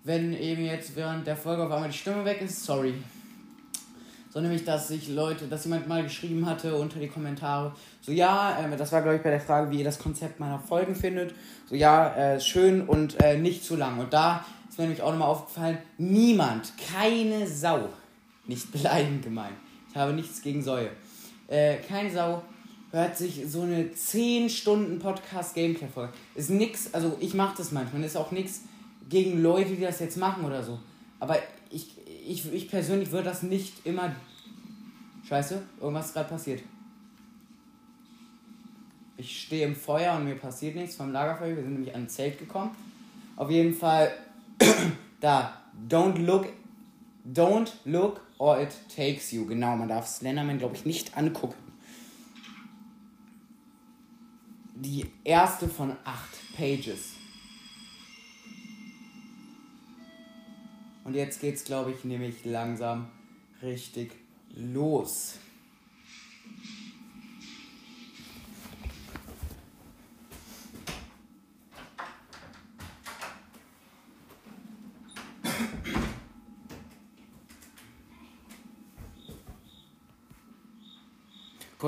wenn 0.03 0.33
eben 0.33 0.63
jetzt 0.65 0.95
während 0.95 1.25
der 1.25 1.38
Folge 1.38 1.63
auf 1.65 1.71
einmal 1.71 1.89
die 1.89 1.97
Stimme 1.97 2.23
weg 2.25 2.41
ist, 2.41 2.63
sorry. 2.63 2.93
So 4.29 4.41
nämlich, 4.41 4.65
dass 4.65 4.89
sich 4.89 5.07
Leute, 5.07 5.47
dass 5.47 5.63
jemand 5.63 5.88
mal 5.88 6.03
geschrieben 6.03 6.45
hatte 6.45 6.75
unter 6.75 6.99
die 6.99 7.07
Kommentare, 7.07 7.73
so 8.01 8.12
ja, 8.12 8.60
äh, 8.60 8.77
das 8.77 8.91
war 8.91 9.01
glaube 9.01 9.17
ich 9.17 9.23
bei 9.23 9.31
der 9.31 9.39
Frage, 9.39 9.71
wie 9.71 9.79
ihr 9.79 9.86
das 9.86 9.99
Konzept 9.99 10.39
meiner 10.39 10.60
Folgen 10.60 10.95
findet, 10.95 11.33
so 11.65 11.75
ja, 11.75 12.13
äh, 12.15 12.39
schön 12.39 12.81
und 12.81 13.19
äh, 13.21 13.38
nicht 13.38 13.63
zu 13.63 13.75
lang. 13.75 13.99
Und 13.99 14.13
da 14.13 14.45
ist 14.78 14.82
mir 14.82 14.90
nämlich 14.90 15.02
auch 15.02 15.10
nochmal 15.10 15.30
aufgefallen, 15.30 15.80
niemand, 15.98 16.72
keine 16.78 17.48
Sau, 17.48 17.90
nicht 18.46 18.72
beleidigend 18.72 19.24
gemeint, 19.24 19.56
ich 19.90 19.96
habe 19.96 20.13
nichts 20.13 20.40
gegen 20.44 20.62
Säue, 20.62 20.92
äh, 21.48 21.78
keine 21.78 22.12
Sau 22.12 22.44
hört 22.92 23.18
sich 23.18 23.42
so 23.48 23.63
eine 23.63 23.92
10 23.92 24.52
Stunden 24.52 25.00
Podcast 25.00 25.56
Gameplay 25.56 25.88
folge 25.88 26.13
Ist 26.36 26.52
nix, 26.52 26.94
also 26.94 27.18
ich 27.20 27.34
mache 27.34 27.58
das 27.58 27.72
manchmal, 27.72 28.04
ist 28.04 28.16
auch 28.16 28.32
nix 28.32 28.62
gegen 29.10 29.42
Leute, 29.42 29.72
die 29.72 29.82
das 29.82 30.00
jetzt 30.00 30.16
machen 30.16 30.46
oder 30.46 30.62
so. 30.62 30.78
Aber 31.20 31.38
ich, 31.72 31.98
ich, 32.28 32.54
ich 32.54 32.70
persönlich 32.70 33.12
würde 33.12 33.26
das 33.26 33.42
nicht 33.42 33.84
immer. 33.84 34.16
Scheiße, 35.28 35.60
irgendwas 35.82 36.08
ist 36.08 36.13
gerade 36.13 36.30
passiert. 36.30 36.62
Ich 39.18 39.42
stehe 39.42 39.66
im 39.66 39.76
Feuer 39.76 40.16
und 40.16 40.26
mir 40.26 40.36
passiert 40.36 40.76
nichts 40.76 40.96
vom 40.96 41.12
Lagerfeuer. 41.12 41.56
Wir 41.56 41.63
sind 41.63 41.74
nämlich 41.74 41.96
an 41.96 42.04
ein 42.04 42.10
Zelt 42.10 42.38
gekommen. 42.38 42.72
Auf 43.36 43.50
jeden 43.50 43.74
Fall 43.74 44.12
da. 45.20 45.54
Don't 45.88 46.26
look. 46.26 46.48
Don't 47.26 47.72
look 47.86 48.22
or 48.38 48.60
it 48.60 48.76
takes 48.93 49.32
you. 49.32 49.46
Genau, 49.46 49.76
man 49.76 49.88
darf 49.88 50.08
Slenderman, 50.08 50.58
glaube 50.58 50.76
ich, 50.76 50.86
nicht 50.86 51.17
angucken. 51.17 51.56
Die 54.76 55.06
erste 55.24 55.67
von 55.67 55.96
acht 56.04 56.56
Pages. 56.56 57.15
Und 61.04 61.15
jetzt 61.15 61.39
geht's, 61.39 61.63
glaube 61.63 61.91
ich, 61.91 62.04
nämlich 62.04 62.46
langsam 62.46 63.08
richtig 63.62 64.12
los. 64.56 65.39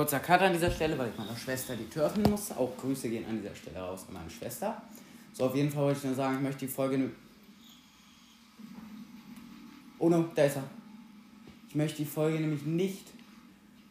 Kurzer 0.00 0.20
Cut 0.20 0.40
an 0.40 0.54
dieser 0.54 0.70
Stelle, 0.70 0.96
weil 0.96 1.10
ich 1.10 1.18
meiner 1.18 1.36
Schwester 1.36 1.76
die 1.76 1.84
Tür 1.90 2.06
öffnen 2.06 2.30
muss. 2.30 2.52
Auch 2.52 2.74
Grüße 2.78 3.10
gehen 3.10 3.26
an 3.28 3.42
dieser 3.42 3.54
Stelle 3.54 3.80
raus 3.80 4.06
an 4.08 4.14
meine 4.14 4.30
Schwester. 4.30 4.80
So, 5.34 5.44
auf 5.44 5.54
jeden 5.54 5.70
Fall 5.70 5.82
wollte 5.82 5.98
ich 5.98 6.04
nur 6.04 6.14
sagen, 6.14 6.36
ich 6.36 6.42
möchte 6.42 6.60
die 6.60 6.72
Folge. 6.72 7.10
Oh 9.98 10.08
no, 10.08 10.30
da 10.34 10.44
ist 10.44 10.56
er. 10.56 10.62
Ich 11.68 11.74
möchte 11.74 11.98
die 11.98 12.06
Folge 12.06 12.40
nämlich 12.40 12.62
nicht 12.62 13.08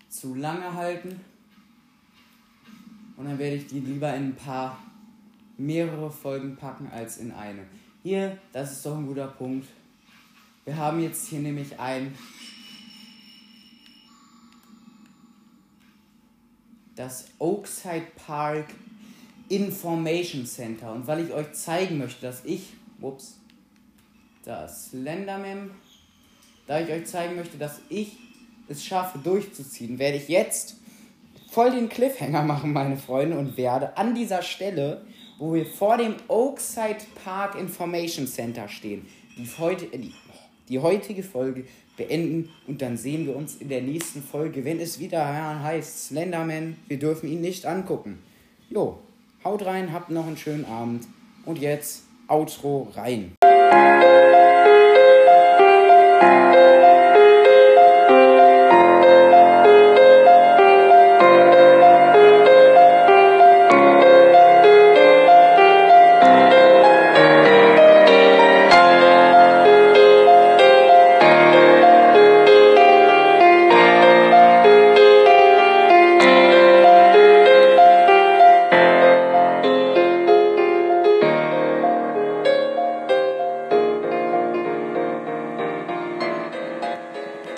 zu 0.10 0.34
lange 0.34 0.74
halten. 0.74 1.22
Und 3.16 3.26
dann 3.26 3.38
werde 3.38 3.57
ich 3.57 3.68
die 3.68 3.80
lieber 3.80 4.12
in 4.16 4.30
ein 4.30 4.36
paar 4.36 4.80
mehrere 5.60 6.10
Folgen 6.10 6.55
packen 6.55 6.89
als 6.91 7.18
in 7.18 7.32
eine. 7.32 7.68
Hier, 8.01 8.36
das 8.51 8.72
ist 8.72 8.84
doch 8.84 8.97
ein 8.97 9.05
guter 9.05 9.28
Punkt. 9.28 9.68
Wir 10.66 10.76
haben 10.76 11.03
jetzt 11.03 11.28
hier 11.28 11.41
nämlich 11.41 11.80
ein 11.80 12.16
das 17.00 17.28
Oakside 17.39 18.08
Park 18.28 18.66
Information 19.47 20.45
Center. 20.45 20.91
Und 20.91 21.08
weil 21.08 21.26
ich 21.26 21.34
euch 21.34 21.54
zeigen 21.54 21.97
möchte, 21.97 22.22
dass 22.22 22.43
ich, 22.43 22.74
ups, 23.00 23.38
das 24.43 24.89
Slenderman, 24.89 25.72
da 26.68 26.82
ich 26.82 26.89
euch 26.89 27.06
zeigen 27.06 27.38
möchte, 27.38 27.58
dass 27.58 27.80
ich 27.88 28.18
es 28.68 28.84
schaffe 28.84 29.18
durchzuziehen, 29.20 29.97
werde 29.97 30.18
ich 30.18 30.28
jetzt 30.28 30.76
voll 31.50 31.72
den 31.72 31.88
Cliffhanger 31.88 32.43
machen, 32.43 32.74
meine 32.74 32.97
Freunde, 32.97 33.39
und 33.39 33.56
werde 33.56 33.95
an 33.97 34.14
dieser 34.14 34.41
Stelle 34.41 35.02
wo 35.39 35.54
wir 35.54 35.66
vor 35.66 35.97
dem 35.97 36.16
Oakside 36.28 36.97
Park 37.24 37.56
Information 37.56 38.28
Center 38.28 38.68
stehen. 38.68 39.08
Die, 39.38 39.47
heute, 39.58 39.86
die, 39.97 40.14
die 40.68 40.80
heutige 40.80 41.24
Folge 41.24 41.66
beenden 42.00 42.50
und 42.66 42.82
dann 42.82 42.97
sehen 42.97 43.28
wir 43.28 43.36
uns 43.36 43.58
in 43.58 43.70
der 43.70 43.82
nächsten 43.82 44.24
Folge, 44.24 44.66
wenn 44.66 44.80
es 44.80 45.00
wieder 45.00 45.62
heißt 45.64 46.08
Slenderman, 46.08 46.78
wir 46.88 46.97
dürfen 46.97 47.30
ihn 47.30 47.41
nicht 47.41 47.66
angucken. 47.68 48.20
Jo, 48.70 48.97
haut 49.43 49.66
rein, 49.66 49.93
habt 49.93 50.10
noch 50.10 50.26
einen 50.26 50.38
schönen 50.38 50.66
Abend 50.66 51.06
und 51.45 51.60
jetzt 51.60 52.04
Outro 52.28 52.88
rein. 52.95 53.34